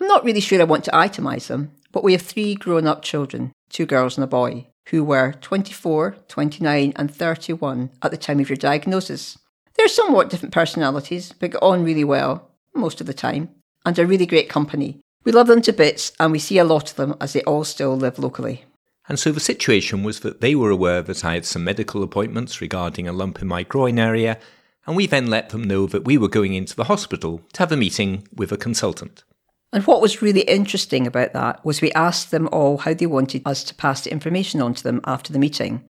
I'm 0.00 0.08
not 0.08 0.24
really 0.24 0.40
sure 0.40 0.60
I 0.60 0.64
want 0.64 0.82
to 0.86 0.90
itemise 0.90 1.46
them, 1.46 1.70
but 1.92 2.02
we 2.02 2.14
have 2.14 2.22
three 2.22 2.56
grown 2.56 2.88
up 2.88 3.02
children, 3.02 3.52
two 3.70 3.86
girls 3.86 4.16
and 4.16 4.24
a 4.24 4.26
boy, 4.26 4.66
who 4.88 5.04
were 5.04 5.34
24, 5.40 6.16
29, 6.26 6.92
and 6.96 7.14
31 7.14 7.90
at 8.02 8.10
the 8.10 8.16
time 8.16 8.40
of 8.40 8.50
your 8.50 8.56
diagnosis. 8.56 9.38
They're 9.76 9.86
somewhat 9.86 10.28
different 10.28 10.52
personalities, 10.52 11.32
but 11.38 11.52
get 11.52 11.62
on 11.62 11.84
really 11.84 12.02
well, 12.02 12.48
most 12.74 13.00
of 13.00 13.06
the 13.06 13.14
time, 13.14 13.50
and 13.84 13.98
are 13.98 14.06
really 14.06 14.26
great 14.26 14.48
company. 14.48 15.00
We 15.24 15.32
love 15.32 15.46
them 15.46 15.62
to 15.62 15.72
bits, 15.72 16.12
and 16.18 16.32
we 16.32 16.38
see 16.38 16.58
a 16.58 16.64
lot 16.64 16.90
of 16.90 16.96
them 16.96 17.16
as 17.20 17.32
they 17.32 17.42
all 17.42 17.64
still 17.64 17.96
live 17.96 18.18
locally. 18.18 18.64
And 19.08 19.18
so 19.18 19.32
the 19.32 19.40
situation 19.40 20.02
was 20.02 20.20
that 20.20 20.40
they 20.40 20.54
were 20.54 20.70
aware 20.70 21.02
that 21.02 21.24
I 21.24 21.34
had 21.34 21.44
some 21.44 21.64
medical 21.64 22.02
appointments 22.02 22.60
regarding 22.60 23.08
a 23.08 23.12
lump 23.12 23.42
in 23.42 23.48
my 23.48 23.62
groin 23.62 23.98
area, 23.98 24.38
and 24.86 24.96
we 24.96 25.06
then 25.06 25.28
let 25.28 25.50
them 25.50 25.62
know 25.62 25.86
that 25.86 26.04
we 26.04 26.18
were 26.18 26.28
going 26.28 26.54
into 26.54 26.74
the 26.74 26.84
hospital 26.84 27.42
to 27.52 27.60
have 27.60 27.72
a 27.72 27.76
meeting 27.76 28.26
with 28.34 28.52
a 28.52 28.56
consultant. 28.56 29.24
And 29.72 29.84
what 29.86 30.02
was 30.02 30.20
really 30.20 30.42
interesting 30.42 31.06
about 31.06 31.32
that 31.32 31.64
was 31.64 31.80
we 31.80 31.92
asked 31.92 32.30
them 32.30 32.48
all 32.52 32.78
how 32.78 32.92
they 32.94 33.06
wanted 33.06 33.42
us 33.46 33.64
to 33.64 33.74
pass 33.74 34.02
the 34.02 34.12
information 34.12 34.60
on 34.60 34.74
to 34.74 34.82
them 34.82 35.00
after 35.04 35.32
the 35.32 35.38
meeting. 35.38 35.84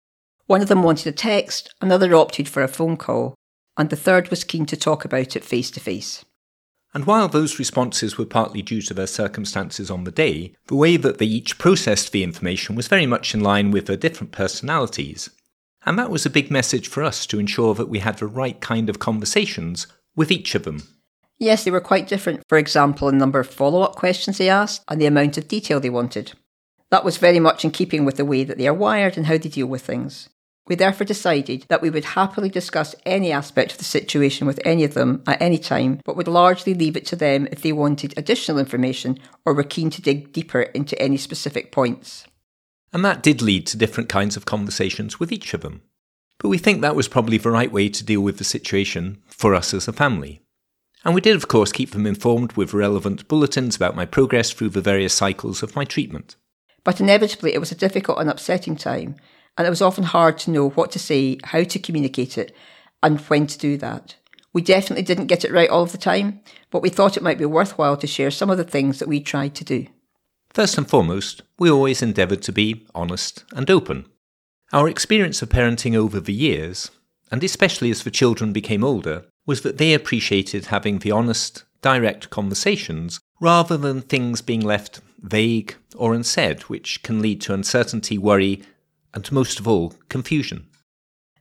One 0.46 0.62
of 0.62 0.68
them 0.68 0.82
wanted 0.82 1.06
a 1.06 1.12
text, 1.12 1.74
another 1.80 2.14
opted 2.14 2.48
for 2.48 2.62
a 2.62 2.68
phone 2.68 2.96
call, 2.96 3.34
and 3.76 3.90
the 3.90 3.96
third 3.96 4.30
was 4.30 4.42
keen 4.42 4.66
to 4.66 4.76
talk 4.76 5.04
about 5.04 5.36
it 5.36 5.44
face 5.44 5.70
to 5.72 5.80
face. 5.80 6.24
And 6.94 7.04
while 7.04 7.28
those 7.28 7.58
responses 7.58 8.16
were 8.16 8.24
partly 8.24 8.62
due 8.62 8.80
to 8.82 8.94
their 8.94 9.06
circumstances 9.06 9.90
on 9.90 10.04
the 10.04 10.10
day, 10.10 10.54
the 10.66 10.74
way 10.74 10.96
that 10.96 11.18
they 11.18 11.26
each 11.26 11.58
processed 11.58 12.12
the 12.12 12.24
information 12.24 12.76
was 12.76 12.88
very 12.88 13.06
much 13.06 13.34
in 13.34 13.40
line 13.40 13.70
with 13.70 13.86
their 13.86 13.96
different 13.96 14.32
personalities. 14.32 15.28
And 15.84 15.98
that 15.98 16.10
was 16.10 16.26
a 16.26 16.30
big 16.30 16.50
message 16.50 16.88
for 16.88 17.02
us 17.04 17.26
to 17.26 17.38
ensure 17.38 17.74
that 17.74 17.88
we 17.88 17.98
had 17.98 18.18
the 18.18 18.26
right 18.26 18.60
kind 18.60 18.88
of 18.88 18.98
conversations 18.98 19.86
with 20.16 20.32
each 20.32 20.54
of 20.54 20.64
them. 20.64 20.82
Yes, 21.38 21.62
they 21.62 21.70
were 21.70 21.80
quite 21.80 22.08
different, 22.08 22.42
for 22.48 22.58
example, 22.58 23.08
in 23.08 23.16
the 23.16 23.20
number 23.20 23.38
of 23.38 23.48
follow 23.48 23.82
up 23.82 23.94
questions 23.94 24.38
they 24.38 24.48
asked 24.48 24.82
and 24.88 25.00
the 25.00 25.06
amount 25.06 25.38
of 25.38 25.46
detail 25.46 25.78
they 25.78 25.90
wanted. 25.90 26.32
That 26.90 27.04
was 27.04 27.18
very 27.18 27.38
much 27.38 27.64
in 27.64 27.70
keeping 27.70 28.04
with 28.04 28.16
the 28.16 28.24
way 28.24 28.44
that 28.44 28.58
they 28.58 28.66
are 28.66 28.74
wired 28.74 29.16
and 29.16 29.26
how 29.26 29.38
they 29.38 29.48
deal 29.48 29.66
with 29.66 29.82
things. 29.82 30.28
We 30.68 30.74
therefore 30.74 31.06
decided 31.06 31.64
that 31.68 31.80
we 31.80 31.88
would 31.88 32.04
happily 32.04 32.50
discuss 32.50 32.94
any 33.06 33.32
aspect 33.32 33.72
of 33.72 33.78
the 33.78 33.84
situation 33.84 34.46
with 34.46 34.60
any 34.64 34.84
of 34.84 34.92
them 34.92 35.22
at 35.26 35.40
any 35.40 35.58
time, 35.58 36.00
but 36.04 36.16
would 36.16 36.28
largely 36.28 36.74
leave 36.74 36.96
it 36.96 37.06
to 37.06 37.16
them 37.16 37.48
if 37.50 37.62
they 37.62 37.72
wanted 37.72 38.12
additional 38.16 38.58
information 38.58 39.18
or 39.46 39.54
were 39.54 39.62
keen 39.64 39.88
to 39.90 40.02
dig 40.02 40.32
deeper 40.32 40.60
into 40.60 41.00
any 41.00 41.16
specific 41.16 41.72
points. 41.72 42.26
And 42.92 43.02
that 43.04 43.22
did 43.22 43.40
lead 43.40 43.66
to 43.68 43.78
different 43.78 44.10
kinds 44.10 44.36
of 44.36 44.44
conversations 44.44 45.18
with 45.18 45.32
each 45.32 45.54
of 45.54 45.62
them. 45.62 45.82
But 46.38 46.48
we 46.48 46.58
think 46.58 46.82
that 46.82 46.96
was 46.96 47.08
probably 47.08 47.38
the 47.38 47.50
right 47.50 47.72
way 47.72 47.88
to 47.88 48.04
deal 48.04 48.20
with 48.20 48.38
the 48.38 48.44
situation 48.44 49.22
for 49.26 49.54
us 49.54 49.72
as 49.72 49.88
a 49.88 49.92
family. 49.92 50.42
And 51.04 51.14
we 51.14 51.20
did, 51.20 51.36
of 51.36 51.48
course, 51.48 51.72
keep 51.72 51.92
them 51.92 52.06
informed 52.06 52.52
with 52.52 52.74
relevant 52.74 53.26
bulletins 53.26 53.76
about 53.76 53.96
my 53.96 54.04
progress 54.04 54.50
through 54.50 54.70
the 54.70 54.80
various 54.80 55.14
cycles 55.14 55.62
of 55.62 55.74
my 55.74 55.84
treatment. 55.84 56.36
But 56.84 57.00
inevitably, 57.00 57.54
it 57.54 57.58
was 57.58 57.72
a 57.72 57.76
difficult 57.76 58.18
and 58.18 58.28
upsetting 58.28 58.76
time, 58.76 59.16
and 59.58 59.66
it 59.66 59.70
was 59.70 59.82
often 59.82 60.04
hard 60.04 60.38
to 60.38 60.50
know 60.52 60.70
what 60.70 60.92
to 60.92 60.98
say, 60.98 61.36
how 61.44 61.64
to 61.64 61.78
communicate 61.78 62.38
it, 62.38 62.54
and 63.02 63.20
when 63.22 63.46
to 63.48 63.58
do 63.58 63.76
that. 63.76 64.14
We 64.52 64.62
definitely 64.62 65.02
didn't 65.02 65.26
get 65.26 65.44
it 65.44 65.52
right 65.52 65.68
all 65.68 65.82
of 65.82 65.92
the 65.92 65.98
time, 65.98 66.40
but 66.70 66.80
we 66.80 66.88
thought 66.88 67.16
it 67.16 67.22
might 67.22 67.38
be 67.38 67.44
worthwhile 67.44 67.96
to 67.98 68.06
share 68.06 68.30
some 68.30 68.50
of 68.50 68.56
the 68.56 68.64
things 68.64 69.00
that 69.00 69.08
we 69.08 69.20
tried 69.20 69.54
to 69.56 69.64
do. 69.64 69.86
First 70.50 70.78
and 70.78 70.88
foremost, 70.88 71.42
we 71.58 71.70
always 71.70 72.02
endeavoured 72.02 72.42
to 72.42 72.52
be 72.52 72.86
honest 72.94 73.44
and 73.52 73.68
open. 73.70 74.06
Our 74.72 74.88
experience 74.88 75.42
of 75.42 75.48
parenting 75.48 75.94
over 75.94 76.20
the 76.20 76.32
years, 76.32 76.90
and 77.30 77.42
especially 77.42 77.90
as 77.90 78.04
the 78.04 78.10
children 78.10 78.52
became 78.52 78.84
older, 78.84 79.26
was 79.44 79.62
that 79.62 79.78
they 79.78 79.92
appreciated 79.92 80.66
having 80.66 80.98
the 80.98 81.10
honest, 81.10 81.64
direct 81.82 82.30
conversations 82.30 83.20
rather 83.40 83.76
than 83.76 84.00
things 84.00 84.40
being 84.42 84.60
left 84.60 85.00
vague 85.20 85.74
or 85.96 86.14
unsaid, 86.14 86.62
which 86.62 87.02
can 87.02 87.20
lead 87.20 87.40
to 87.40 87.54
uncertainty, 87.54 88.18
worry, 88.18 88.62
and 89.18 89.32
most 89.32 89.58
of 89.58 89.66
all, 89.66 89.94
confusion. 90.08 90.68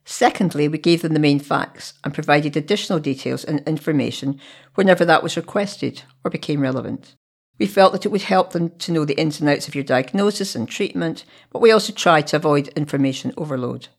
Secondly, 0.03 0.67
we 0.67 0.77
gave 0.77 1.01
them 1.01 1.13
the 1.13 1.19
main 1.19 1.39
facts 1.39 1.93
and 2.03 2.13
provided 2.13 2.57
additional 2.57 2.99
details 2.99 3.43
and 3.43 3.59
information 3.67 4.39
whenever 4.75 5.05
that 5.05 5.21
was 5.21 5.37
requested 5.37 6.01
or 6.23 6.31
became 6.31 6.61
relevant. 6.61 7.15
We 7.59 7.67
felt 7.67 7.91
that 7.91 8.05
it 8.05 8.09
would 8.09 8.23
help 8.23 8.51
them 8.51 8.71
to 8.79 8.91
know 8.91 9.05
the 9.05 9.19
ins 9.19 9.39
and 9.39 9.49
outs 9.49 9.67
of 9.67 9.75
your 9.75 9.83
diagnosis 9.83 10.55
and 10.55 10.67
treatment, 10.67 11.25
but 11.51 11.61
we 11.61 11.71
also 11.71 11.93
tried 11.93 12.27
to 12.27 12.37
avoid 12.37 12.69
information 12.69 13.33
overload. 13.37 13.89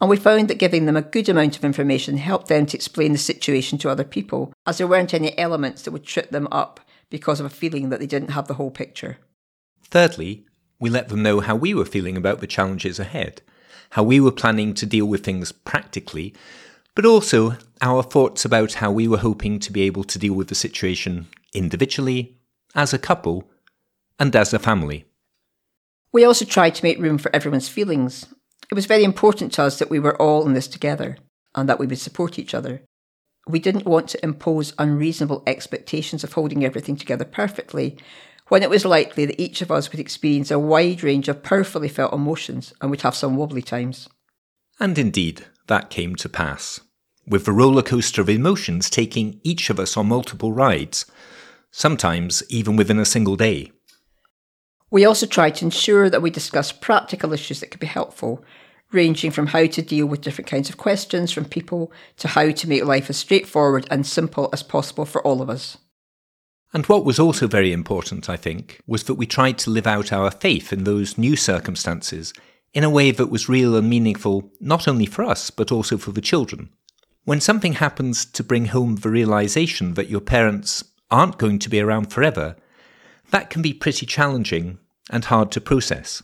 And 0.00 0.10
we 0.10 0.16
found 0.16 0.48
that 0.48 0.58
giving 0.58 0.86
them 0.86 0.96
a 0.96 1.02
good 1.02 1.28
amount 1.28 1.56
of 1.56 1.64
information 1.64 2.16
helped 2.16 2.48
them 2.48 2.66
to 2.66 2.76
explain 2.76 3.12
the 3.12 3.18
situation 3.18 3.78
to 3.78 3.88
other 3.90 4.04
people, 4.04 4.52
as 4.66 4.78
there 4.78 4.86
weren't 4.86 5.14
any 5.14 5.38
elements 5.38 5.82
that 5.82 5.92
would 5.92 6.04
trip 6.04 6.30
them 6.30 6.48
up 6.50 6.80
because 7.08 7.38
of 7.38 7.46
a 7.46 7.50
feeling 7.50 7.90
that 7.90 8.00
they 8.00 8.06
didn't 8.06 8.32
have 8.32 8.48
the 8.48 8.54
whole 8.54 8.70
picture. 8.70 9.18
Thirdly, 9.84 10.44
we 10.82 10.90
let 10.90 11.08
them 11.08 11.22
know 11.22 11.38
how 11.38 11.54
we 11.54 11.72
were 11.72 11.84
feeling 11.84 12.16
about 12.16 12.40
the 12.40 12.46
challenges 12.46 12.98
ahead, 12.98 13.40
how 13.90 14.02
we 14.02 14.18
were 14.18 14.32
planning 14.32 14.74
to 14.74 14.84
deal 14.84 15.06
with 15.06 15.24
things 15.24 15.52
practically, 15.52 16.34
but 16.96 17.06
also 17.06 17.56
our 17.80 18.02
thoughts 18.02 18.44
about 18.44 18.74
how 18.74 18.90
we 18.90 19.06
were 19.06 19.18
hoping 19.18 19.60
to 19.60 19.70
be 19.70 19.82
able 19.82 20.02
to 20.02 20.18
deal 20.18 20.34
with 20.34 20.48
the 20.48 20.56
situation 20.56 21.28
individually, 21.54 22.36
as 22.74 22.92
a 22.92 22.98
couple, 22.98 23.48
and 24.18 24.34
as 24.34 24.52
a 24.52 24.58
family. 24.58 25.04
We 26.12 26.24
also 26.24 26.44
tried 26.44 26.74
to 26.74 26.84
make 26.84 26.98
room 26.98 27.16
for 27.16 27.34
everyone's 27.34 27.68
feelings. 27.68 28.26
It 28.68 28.74
was 28.74 28.86
very 28.86 29.04
important 29.04 29.52
to 29.52 29.62
us 29.62 29.78
that 29.78 29.88
we 29.88 30.00
were 30.00 30.20
all 30.20 30.44
in 30.46 30.54
this 30.54 30.66
together 30.66 31.16
and 31.54 31.68
that 31.68 31.78
we 31.78 31.86
would 31.86 32.00
support 32.00 32.40
each 32.40 32.54
other. 32.54 32.82
We 33.46 33.60
didn't 33.60 33.86
want 33.86 34.08
to 34.08 34.24
impose 34.24 34.74
unreasonable 34.80 35.44
expectations 35.46 36.24
of 36.24 36.32
holding 36.32 36.64
everything 36.64 36.96
together 36.96 37.24
perfectly, 37.24 37.98
when 38.52 38.62
it 38.62 38.68
was 38.68 38.84
likely 38.84 39.24
that 39.24 39.40
each 39.40 39.62
of 39.62 39.70
us 39.70 39.90
would 39.90 39.98
experience 39.98 40.50
a 40.50 40.58
wide 40.58 41.02
range 41.02 41.26
of 41.26 41.42
powerfully 41.42 41.88
felt 41.88 42.12
emotions 42.12 42.74
and 42.82 42.90
would 42.90 43.00
have 43.00 43.14
some 43.14 43.34
wobbly 43.34 43.62
times. 43.62 44.10
And 44.78 44.98
indeed, 44.98 45.46
that 45.68 45.88
came 45.88 46.16
to 46.16 46.28
pass, 46.28 46.78
with 47.26 47.46
the 47.46 47.52
roller 47.52 47.80
coaster 47.80 48.20
of 48.20 48.28
emotions 48.28 48.90
taking 48.90 49.40
each 49.42 49.70
of 49.70 49.80
us 49.80 49.96
on 49.96 50.08
multiple 50.08 50.52
rides, 50.52 51.06
sometimes 51.70 52.42
even 52.50 52.76
within 52.76 52.98
a 52.98 53.06
single 53.06 53.36
day. 53.36 53.72
We 54.90 55.06
also 55.06 55.24
tried 55.24 55.54
to 55.54 55.64
ensure 55.64 56.10
that 56.10 56.20
we 56.20 56.28
discussed 56.28 56.82
practical 56.82 57.32
issues 57.32 57.60
that 57.60 57.70
could 57.70 57.80
be 57.80 57.86
helpful, 57.86 58.44
ranging 58.90 59.30
from 59.30 59.46
how 59.46 59.64
to 59.64 59.80
deal 59.80 60.04
with 60.04 60.20
different 60.20 60.50
kinds 60.50 60.68
of 60.68 60.76
questions 60.76 61.32
from 61.32 61.46
people 61.46 61.90
to 62.18 62.28
how 62.28 62.50
to 62.50 62.68
make 62.68 62.84
life 62.84 63.08
as 63.08 63.16
straightforward 63.16 63.88
and 63.90 64.06
simple 64.06 64.50
as 64.52 64.62
possible 64.62 65.06
for 65.06 65.26
all 65.26 65.40
of 65.40 65.48
us. 65.48 65.78
And 66.74 66.86
what 66.86 67.04
was 67.04 67.18
also 67.18 67.46
very 67.46 67.72
important, 67.72 68.30
I 68.30 68.36
think, 68.36 68.80
was 68.86 69.04
that 69.04 69.14
we 69.14 69.26
tried 69.26 69.58
to 69.58 69.70
live 69.70 69.86
out 69.86 70.12
our 70.12 70.30
faith 70.30 70.72
in 70.72 70.84
those 70.84 71.18
new 71.18 71.36
circumstances 71.36 72.32
in 72.72 72.82
a 72.82 72.90
way 72.90 73.10
that 73.10 73.26
was 73.26 73.48
real 73.48 73.76
and 73.76 73.88
meaningful 73.88 74.50
not 74.58 74.88
only 74.88 75.04
for 75.04 75.24
us, 75.24 75.50
but 75.50 75.70
also 75.70 75.98
for 75.98 76.12
the 76.12 76.22
children. 76.22 76.70
When 77.24 77.40
something 77.40 77.74
happens 77.74 78.24
to 78.24 78.42
bring 78.42 78.66
home 78.66 78.96
the 78.96 79.10
realization 79.10 79.94
that 79.94 80.08
your 80.08 80.22
parents 80.22 80.82
aren't 81.10 81.38
going 81.38 81.58
to 81.60 81.68
be 81.68 81.78
around 81.78 82.10
forever, 82.10 82.56
that 83.30 83.50
can 83.50 83.60
be 83.60 83.74
pretty 83.74 84.06
challenging 84.06 84.78
and 85.10 85.26
hard 85.26 85.52
to 85.52 85.60
process. 85.60 86.22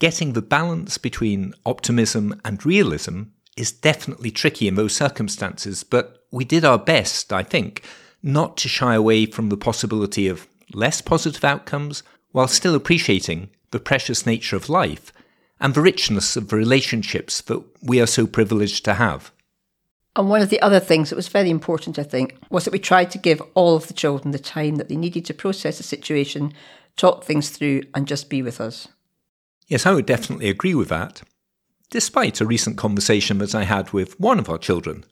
Getting 0.00 0.32
the 0.32 0.42
balance 0.42 0.98
between 0.98 1.54
optimism 1.64 2.40
and 2.44 2.66
realism 2.66 3.22
is 3.56 3.70
definitely 3.70 4.32
tricky 4.32 4.66
in 4.66 4.74
those 4.74 4.96
circumstances, 4.96 5.84
but 5.84 6.24
we 6.32 6.44
did 6.44 6.64
our 6.64 6.78
best, 6.78 7.32
I 7.32 7.44
think, 7.44 7.84
not 8.22 8.56
to 8.58 8.68
shy 8.68 8.94
away 8.94 9.26
from 9.26 9.48
the 9.48 9.56
possibility 9.56 10.28
of 10.28 10.46
less 10.72 11.00
positive 11.00 11.44
outcomes 11.44 12.02
while 12.30 12.48
still 12.48 12.74
appreciating 12.74 13.50
the 13.70 13.80
precious 13.80 14.24
nature 14.26 14.56
of 14.56 14.68
life 14.68 15.12
and 15.60 15.74
the 15.74 15.80
richness 15.80 16.36
of 16.36 16.48
the 16.48 16.56
relationships 16.56 17.40
that 17.42 17.62
we 17.82 18.00
are 18.00 18.06
so 18.06 18.26
privileged 18.26 18.84
to 18.84 18.94
have. 18.94 19.32
And 20.14 20.28
one 20.28 20.42
of 20.42 20.50
the 20.50 20.60
other 20.60 20.80
things 20.80 21.08
that 21.08 21.16
was 21.16 21.28
very 21.28 21.48
important, 21.48 21.98
I 21.98 22.02
think, 22.02 22.36
was 22.50 22.64
that 22.64 22.72
we 22.72 22.78
tried 22.78 23.10
to 23.12 23.18
give 23.18 23.40
all 23.54 23.76
of 23.76 23.88
the 23.88 23.94
children 23.94 24.32
the 24.32 24.38
time 24.38 24.76
that 24.76 24.88
they 24.88 24.96
needed 24.96 25.24
to 25.26 25.34
process 25.34 25.78
the 25.78 25.84
situation, 25.84 26.52
talk 26.96 27.24
things 27.24 27.48
through, 27.48 27.82
and 27.94 28.06
just 28.06 28.28
be 28.28 28.42
with 28.42 28.60
us. 28.60 28.88
Yes, 29.68 29.86
I 29.86 29.92
would 29.92 30.04
definitely 30.04 30.50
agree 30.50 30.74
with 30.74 30.88
that. 30.90 31.22
Despite 31.90 32.40
a 32.40 32.46
recent 32.46 32.76
conversation 32.76 33.38
that 33.38 33.54
I 33.54 33.64
had 33.64 33.92
with 33.92 34.18
one 34.20 34.38
of 34.38 34.50
our 34.50 34.58
children, 34.58 35.04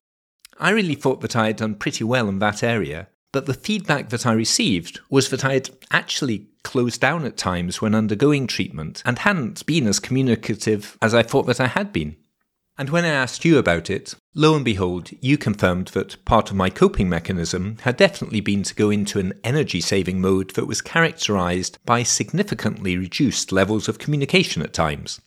I 0.61 0.71
really 0.71 0.95
thought 0.95 1.23
that 1.23 1.35
I 1.35 1.47
had 1.47 1.57
done 1.57 1.75
pretty 1.75 2.05
well 2.05 2.29
in 2.29 2.39
that 2.41 2.63
area, 2.63 3.09
but 3.33 3.47
the 3.47 3.55
feedback 3.55 4.11
that 4.11 4.27
I 4.27 4.33
received 4.33 5.01
was 5.09 5.31
that 5.31 5.45
I 5.45 5.55
had 5.55 5.71
actually 5.91 6.49
closed 6.63 7.01
down 7.01 7.25
at 7.25 7.39
times 7.39 7.81
when 7.81 7.95
undergoing 7.95 8.47
treatment 8.47 9.03
and 9.07 9.19
hadn't 9.21 9.65
been 9.65 9.87
as 9.87 9.99
communicative 9.99 10.99
as 11.01 11.15
I 11.15 11.23
thought 11.23 11.47
that 11.47 11.61
I 11.61 11.67
had 11.67 11.95
been. 11.95 12.17
And 12.77 12.91
when 12.91 13.05
I 13.05 13.09
asked 13.09 13.45
you 13.45 13.59
about 13.59 13.89
it, 13.89 14.15
lo 14.35 14.55
and 14.55 14.65
behold, 14.65 15.11
you 15.21 15.39
confirmed 15.39 15.89
that 15.89 16.23
part 16.25 16.51
of 16.51 16.57
my 16.57 16.71
coping 16.71 17.09
mechanism 17.09 17.79
had 17.83 17.97
definitely 17.97 18.41
been 18.41 18.63
to 18.65 18.75
go 18.75 18.91
into 18.91 19.19
an 19.19 19.33
energy 19.43 19.81
saving 19.81 20.21
mode 20.21 20.51
that 20.51 20.67
was 20.67 20.83
characterized 20.83 21.79
by 21.87 22.03
significantly 22.03 22.97
reduced 22.99 23.51
levels 23.51 23.89
of 23.89 23.99
communication 23.99 24.63
at 24.63 24.73
times. 24.75 25.21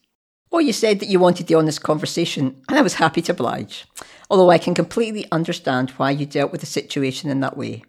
Well, 0.51 0.61
you 0.61 0.73
said 0.73 0.99
that 0.99 1.09
you 1.09 1.19
wanted 1.19 1.47
the 1.47 1.55
honest 1.55 1.81
conversation, 1.81 2.61
and 2.69 2.77
I 2.77 2.83
was 2.83 2.95
happy 2.95 3.23
to 3.23 3.31
oblige, 3.31 3.85
although 4.29 4.49
I 4.49 4.57
can 4.57 4.73
completely 4.73 5.25
understand 5.31 5.91
why 5.91 6.12
you 6.12 6.25
dealt 6.25 6.51
with 6.51 6.62
the 6.62 6.67
situation 6.67 7.29
in 7.29 7.39
that 7.41 7.57
way. 7.57 7.83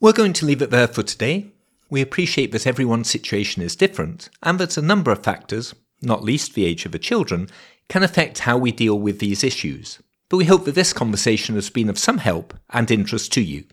We're 0.00 0.12
going 0.12 0.32
to 0.34 0.46
leave 0.46 0.62
it 0.62 0.70
there 0.70 0.88
for 0.88 1.02
today. 1.02 1.48
We 1.88 2.00
appreciate 2.00 2.52
that 2.52 2.66
everyone's 2.66 3.10
situation 3.10 3.62
is 3.62 3.76
different, 3.76 4.28
and 4.42 4.58
that 4.58 4.76
a 4.76 4.82
number 4.82 5.12
of 5.12 5.22
factors, 5.22 5.74
not 6.00 6.24
least 6.24 6.54
the 6.54 6.64
age 6.64 6.86
of 6.86 6.92
the 6.92 6.98
children, 6.98 7.48
can 7.88 8.02
affect 8.02 8.40
how 8.40 8.56
we 8.56 8.72
deal 8.72 8.98
with 8.98 9.18
these 9.18 9.44
issues. 9.44 9.98
But 10.28 10.38
we 10.38 10.46
hope 10.46 10.64
that 10.64 10.74
this 10.74 10.92
conversation 10.92 11.54
has 11.56 11.70
been 11.70 11.90
of 11.90 11.98
some 11.98 12.18
help 12.18 12.54
and 12.70 12.90
interest 12.90 13.32
to 13.34 13.42
you. 13.42 13.64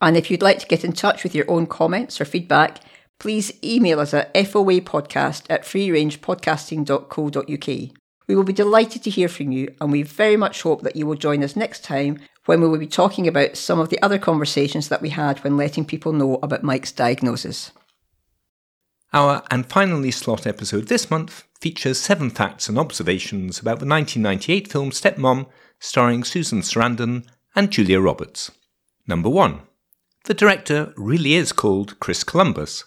And 0.00 0.16
if 0.16 0.30
you'd 0.30 0.42
like 0.42 0.58
to 0.58 0.66
get 0.66 0.84
in 0.84 0.92
touch 0.92 1.24
with 1.24 1.34
your 1.34 1.50
own 1.50 1.66
comments 1.66 2.20
or 2.20 2.26
feedback, 2.26 2.80
please 3.18 3.52
email 3.64 4.00
us 4.00 4.12
at 4.12 4.34
foapodcast 4.34 5.46
at 5.48 5.62
freerangepodcasting.co.uk. 5.62 8.01
We 8.32 8.36
will 8.36 8.44
be 8.44 8.54
delighted 8.54 9.02
to 9.02 9.10
hear 9.10 9.28
from 9.28 9.52
you, 9.52 9.74
and 9.78 9.92
we 9.92 10.02
very 10.04 10.38
much 10.38 10.62
hope 10.62 10.80
that 10.84 10.96
you 10.96 11.06
will 11.06 11.16
join 11.16 11.44
us 11.44 11.54
next 11.54 11.84
time 11.84 12.18
when 12.46 12.62
we 12.62 12.66
will 12.66 12.78
be 12.78 12.86
talking 12.86 13.28
about 13.28 13.58
some 13.58 13.78
of 13.78 13.90
the 13.90 14.00
other 14.00 14.18
conversations 14.18 14.88
that 14.88 15.02
we 15.02 15.10
had 15.10 15.44
when 15.44 15.58
letting 15.58 15.84
people 15.84 16.14
know 16.14 16.38
about 16.42 16.62
Mike's 16.62 16.92
diagnosis. 16.92 17.72
Our 19.12 19.42
and 19.50 19.66
finally 19.66 20.10
slot 20.10 20.46
episode 20.46 20.88
this 20.88 21.10
month 21.10 21.44
features 21.60 22.00
seven 22.00 22.30
facts 22.30 22.70
and 22.70 22.78
observations 22.78 23.60
about 23.60 23.80
the 23.80 23.86
1998 23.86 24.66
film 24.66 24.92
Stepmom, 24.92 25.44
starring 25.78 26.24
Susan 26.24 26.62
Sarandon 26.62 27.26
and 27.54 27.70
Julia 27.70 28.00
Roberts. 28.00 28.50
Number 29.06 29.28
one, 29.28 29.60
the 30.24 30.32
director 30.32 30.94
really 30.96 31.34
is 31.34 31.52
called 31.52 32.00
Chris 32.00 32.24
Columbus, 32.24 32.84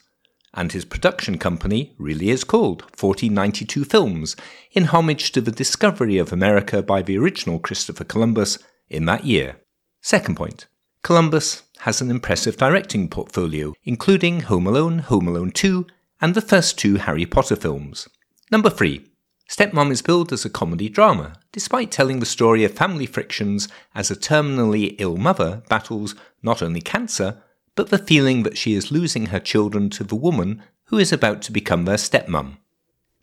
and 0.55 0.71
his 0.71 0.85
production 0.85 1.37
company 1.37 1.93
really 1.97 2.29
is 2.29 2.43
called 2.43 2.81
1492 2.83 3.83
Films, 3.83 4.35
in 4.71 4.85
homage 4.85 5.31
to 5.31 5.41
the 5.41 5.51
discovery 5.51 6.17
of 6.17 6.31
America 6.31 6.81
by 6.81 7.01
the 7.01 7.17
original 7.17 7.59
Christopher 7.59 8.03
Columbus 8.03 8.57
in 8.89 9.05
that 9.05 9.25
year. 9.25 9.57
Second 10.01 10.35
point, 10.35 10.67
Columbus 11.03 11.63
has 11.79 12.01
an 12.01 12.09
impressive 12.09 12.57
directing 12.57 13.09
portfolio, 13.09 13.73
including 13.83 14.41
Home 14.41 14.65
Alone, 14.65 14.99
Home 14.99 15.27
Alone 15.27 15.51
2, 15.51 15.85
and 16.21 16.33
the 16.33 16.41
first 16.41 16.79
two 16.79 16.95
Harry 16.95 17.25
Potter 17.25 17.55
films. 17.55 18.07
Number 18.51 18.69
3. 18.69 19.05
Stepmom 19.49 19.91
is 19.91 20.01
billed 20.01 20.33
as 20.33 20.43
a 20.43 20.49
comedy 20.49 20.89
drama, 20.89 21.35
despite 21.51 21.91
telling 21.91 22.19
the 22.19 22.25
story 22.25 22.63
of 22.63 22.73
family 22.73 23.05
frictions 23.05 23.67
as 23.93 24.09
a 24.09 24.15
terminally 24.15 24.95
ill 24.97 25.17
mother 25.17 25.61
battles 25.69 26.15
not 26.41 26.63
only 26.63 26.81
cancer, 26.81 27.43
but 27.75 27.89
the 27.89 27.97
feeling 27.97 28.43
that 28.43 28.57
she 28.57 28.73
is 28.73 28.91
losing 28.91 29.27
her 29.27 29.39
children 29.39 29.89
to 29.91 30.03
the 30.03 30.15
woman 30.15 30.63
who 30.85 30.97
is 30.97 31.11
about 31.11 31.41
to 31.43 31.51
become 31.51 31.85
their 31.85 31.97
stepmom. 31.97 32.57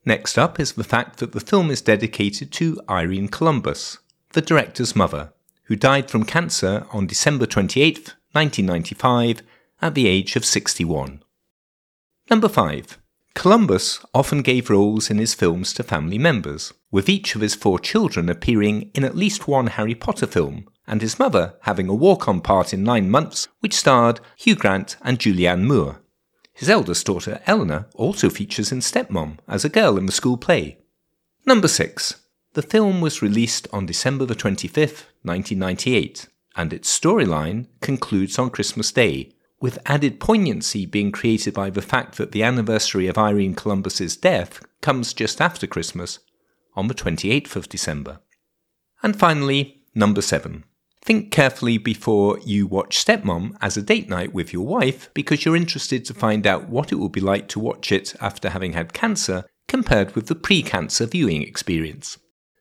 Next 0.05 0.38
up 0.38 0.59
is 0.59 0.73
the 0.73 0.85
fact 0.85 1.19
that 1.19 1.33
the 1.33 1.41
film 1.41 1.71
is 1.71 1.81
dedicated 1.81 2.51
to 2.53 2.81
Irene 2.88 3.29
Columbus, 3.29 3.99
the 4.33 4.43
director's 4.43 4.97
mother, 4.97 5.33
who 5.65 5.77
died 5.77 6.11
from 6.11 6.25
cancer 6.25 6.87
on 6.93 7.07
December 7.07 7.47
28, 7.47 8.15
1995, 8.33 9.43
at 9.81 9.95
the 9.95 10.07
age 10.09 10.37
of 10.37 10.45
61. 10.45 11.23
Number 12.31 12.49
5. 12.49 12.99
Columbus 13.35 14.05
often 14.12 14.43
gave 14.43 14.71
roles 14.71 15.11
in 15.11 15.19
his 15.19 15.35
films 15.35 15.73
to 15.75 15.83
family 15.83 16.19
members, 16.19 16.73
with 16.91 17.09
each 17.09 17.35
of 17.35 17.41
his 17.41 17.55
four 17.55 17.79
children 17.79 18.29
appearing 18.29 18.91
in 18.95 19.05
at 19.05 19.17
least 19.17 19.49
one 19.49 19.69
Harry 19.69 19.95
Potter 19.95 20.27
film, 20.27 20.67
and 20.87 21.01
his 21.01 21.18
mother 21.18 21.55
having 21.62 21.88
a 21.88 21.95
walk 21.95 22.29
on 22.29 22.40
part 22.40 22.73
in 22.73 22.83
Nine 22.83 23.11
Months, 23.11 23.49
which 23.61 23.75
starred 23.75 24.21
Hugh 24.37 24.57
Grant 24.57 24.97
and 25.03 25.18
Julianne 25.18 25.64
Moore. 25.64 26.03
His 26.55 26.68
eldest 26.68 27.07
daughter, 27.07 27.40
Eleanor, 27.47 27.88
also 27.95 28.29
features 28.29 28.73
in 28.73 28.81
Stepmom 28.81 29.38
as 29.49 29.64
a 29.64 29.71
girl 29.71 29.97
in 29.97 30.07
the 30.07 30.12
school 30.12 30.37
play. 30.37 30.79
Number 31.47 31.68
6. 31.68 32.21
The 32.55 32.62
film 32.62 33.01
was 33.01 33.23
released 33.23 33.66
on 33.73 33.87
December 33.87 34.27
the 34.27 34.35
25th, 34.35 35.07
1998, 35.23 36.29
and 36.55 36.73
its 36.73 36.99
storyline 36.99 37.66
concludes 37.81 38.38
on 38.38 38.51
Christmas 38.51 38.92
Day, 38.92 39.33
with 39.61 39.79
added 39.87 40.21
poignancy 40.21 40.85
being 40.85 41.11
created 41.11 41.55
by 41.55 41.71
the 41.71 41.81
fact 41.81 42.18
that 42.18 42.33
the 42.33 42.42
anniversary 42.42 43.07
of 43.07 43.16
Irene 43.16 43.55
Columbus's 43.55 44.16
death 44.16 44.61
comes 44.83 45.14
just 45.14 45.40
after 45.40 45.66
Christmas, 45.66 46.18
on 46.75 46.88
the 46.88 46.95
28th 46.95 47.57
of 47.57 47.68
December. 47.68 48.21
And 49.03 49.18
finally, 49.18 49.83
number 49.95 50.21
7. 50.21 50.64
Think 51.05 51.33
carefully 51.33 51.79
before 51.79 52.38
you 52.45 52.69
watch 52.69 53.05
Stepmom 53.05 53.57
as 53.61 53.77
a 53.77 53.83
date 53.83 54.09
night 54.09 54.33
with 54.33 54.53
your 54.53 54.65
wife 54.65 55.11
because 55.15 55.45
you're 55.45 55.57
interested 55.57 56.05
to 56.05 56.15
find 56.15 56.47
out 56.47 56.69
what 56.69 56.93
it 56.93 56.95
will 56.95 57.09
be 57.09 57.21
like 57.21 57.49
to 57.49 57.61
watch 57.61 57.91
it 57.91 58.15
after 58.21 58.51
having 58.51 58.75
had 58.75 58.93
cancer 58.93 59.45
compared 59.67 60.15
with 60.15 60.29
the 60.29 60.37
pre 60.37 60.62
cancer 60.62 61.07
viewing 61.07 61.43
experience. 61.43 62.19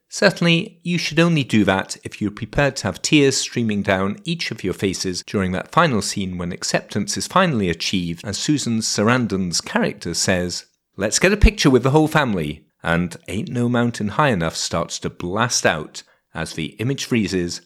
Certainly, 0.10 0.80
you 0.84 0.98
should 0.98 1.20
only 1.20 1.44
do 1.44 1.64
that 1.66 1.98
if 2.04 2.20
you're 2.20 2.32
prepared 2.32 2.76
to 2.78 2.84
have 2.84 3.02
tears 3.02 3.38
streaming 3.38 3.84
down 3.84 4.18
each 4.26 4.50
of 4.50 4.64
your 4.64 4.74
faces 4.74 5.24
during 5.26 5.52
that 5.52 5.72
final 5.72 6.02
scene 6.02 6.38
when 6.38 6.52
acceptance 6.52 7.16
is 7.16 7.28
finally 7.28 7.70
achieved, 7.70 8.26
as 8.26 8.38
Susan 8.38 8.80
Sarandon's 8.80 9.62
character 9.62 10.14
says, 10.14 10.66
Let's 10.98 11.20
get 11.20 11.32
a 11.32 11.38
picture 11.38 11.70
with 11.70 11.84
the 11.84 11.92
whole 11.92 12.10
family, 12.10 12.66
and 12.84 13.16
Ain't 13.30 13.50
No 13.50 13.70
Mountain 13.70 14.10
High 14.10 14.30
Enough 14.30 14.58
starts 14.58 15.00
to 15.00 15.10
blast 15.10 15.66
out 15.66 16.04
as 16.34 16.54
the 16.54 16.76
image 16.80 17.06
freezes 17.06 17.62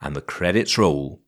and 0.00 0.14
the 0.14 0.20
credits 0.20 0.78
roll. 0.78 1.20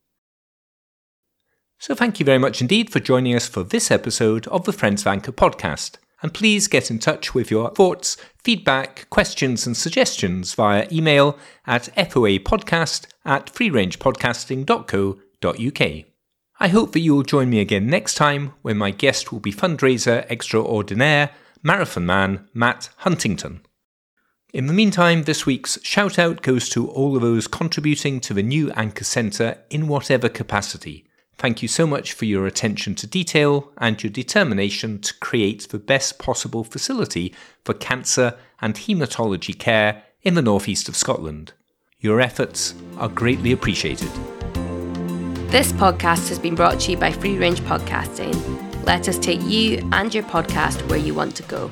So, 1.79 1.95
thank 1.95 2.21
you 2.21 2.27
very 2.27 2.39
much 2.39 2.61
indeed 2.61 2.91
for 2.91 3.01
joining 3.01 3.35
us 3.35 3.49
for 3.49 3.63
this 3.63 3.91
episode 3.91 4.47
of 4.49 4.65
the 4.65 4.73
Friends 4.73 5.03
of 5.03 5.07
Anchor 5.07 5.33
podcast 5.33 5.97
and 6.23 6.35
please 6.35 6.69
get 6.69 6.91
in 6.91 6.99
touch 6.99 7.35
with 7.35 7.51
your 7.51 7.71
thoughts, 7.71 8.19
feedback, 8.43 9.09
questions, 9.11 9.67
and 9.67 9.77
suggestions 9.77 10.55
via 10.55 10.87
email 10.93 11.39
at 11.67 11.85
foapodcast 11.97 13.07
at 13.25 13.47
freerangepodcasting.co.uk. 13.47 16.05
I 16.63 16.69
hope 16.69 16.93
that 16.93 17.01
you 17.01 17.15
will 17.15 17.23
join 17.23 17.49
me 17.49 17.61
again 17.61 17.87
next 17.87 18.15
time 18.15 18.53
when 18.61 18.77
my 18.77 18.91
guest 18.91 19.33
will 19.33 19.41
be 19.41 19.53
fundraiser 19.53 20.31
extraordinaire, 20.31 21.31
marathon 21.63 22.05
man 22.05 22.49
Matt 22.53 22.91
Huntington. 22.99 23.63
In 24.53 24.67
the 24.67 24.73
meantime, 24.73 25.23
this 25.23 25.47
week's 25.47 25.79
shout 25.85 26.19
out 26.19 26.43
goes 26.43 26.69
to 26.71 26.89
all 26.89 27.15
of 27.15 27.23
those 27.23 27.47
contributing 27.47 28.19
to 28.21 28.35
the 28.35 28.43
new 28.43 28.73
Anchor 28.73 29.05
Centre 29.05 29.59
in 29.71 29.87
whatever 29.87 30.29
capacity. 30.29 31.07
Thank 31.39 31.63
you 31.63 31.69
so 31.69 31.87
much 31.87 32.13
for 32.13 32.25
your 32.25 32.49
attention 32.49 32.97
to 32.97 33.07
detail 33.07 33.71
and 33.79 34.03
your 34.03 34.11
determination 34.11 35.01
to 35.03 35.15
create 35.21 35.69
the 35.69 35.79
best 35.79 36.19
possible 36.19 36.65
facility 36.65 37.33
for 37.65 37.75
cancer 37.75 38.37
and 38.61 38.75
haematology 38.75 39.57
care 39.57 40.03
in 40.23 40.35
the 40.35 40.43
northeast 40.43 40.89
of 40.89 40.97
Scotland. 40.97 41.53
Your 42.01 42.21
efforts 42.21 42.75
are 42.99 43.09
greatly 43.09 43.53
appreciated. 43.53 44.11
This 45.53 45.73
podcast 45.73 46.29
has 46.29 46.41
been 46.41 46.57
brought 46.57 46.81
to 46.81 46.91
you 46.91 46.97
by 46.97 47.13
Free 47.13 47.39
Range 47.39 47.61
Podcasting. 47.61 48.35
Let 48.85 49.09
us 49.09 49.19
take 49.19 49.43
you 49.43 49.89
and 49.93 50.13
your 50.13 50.25
podcast 50.25 50.89
where 50.89 50.99
you 50.99 51.15
want 51.15 51.37
to 51.37 51.45
go. 51.45 51.71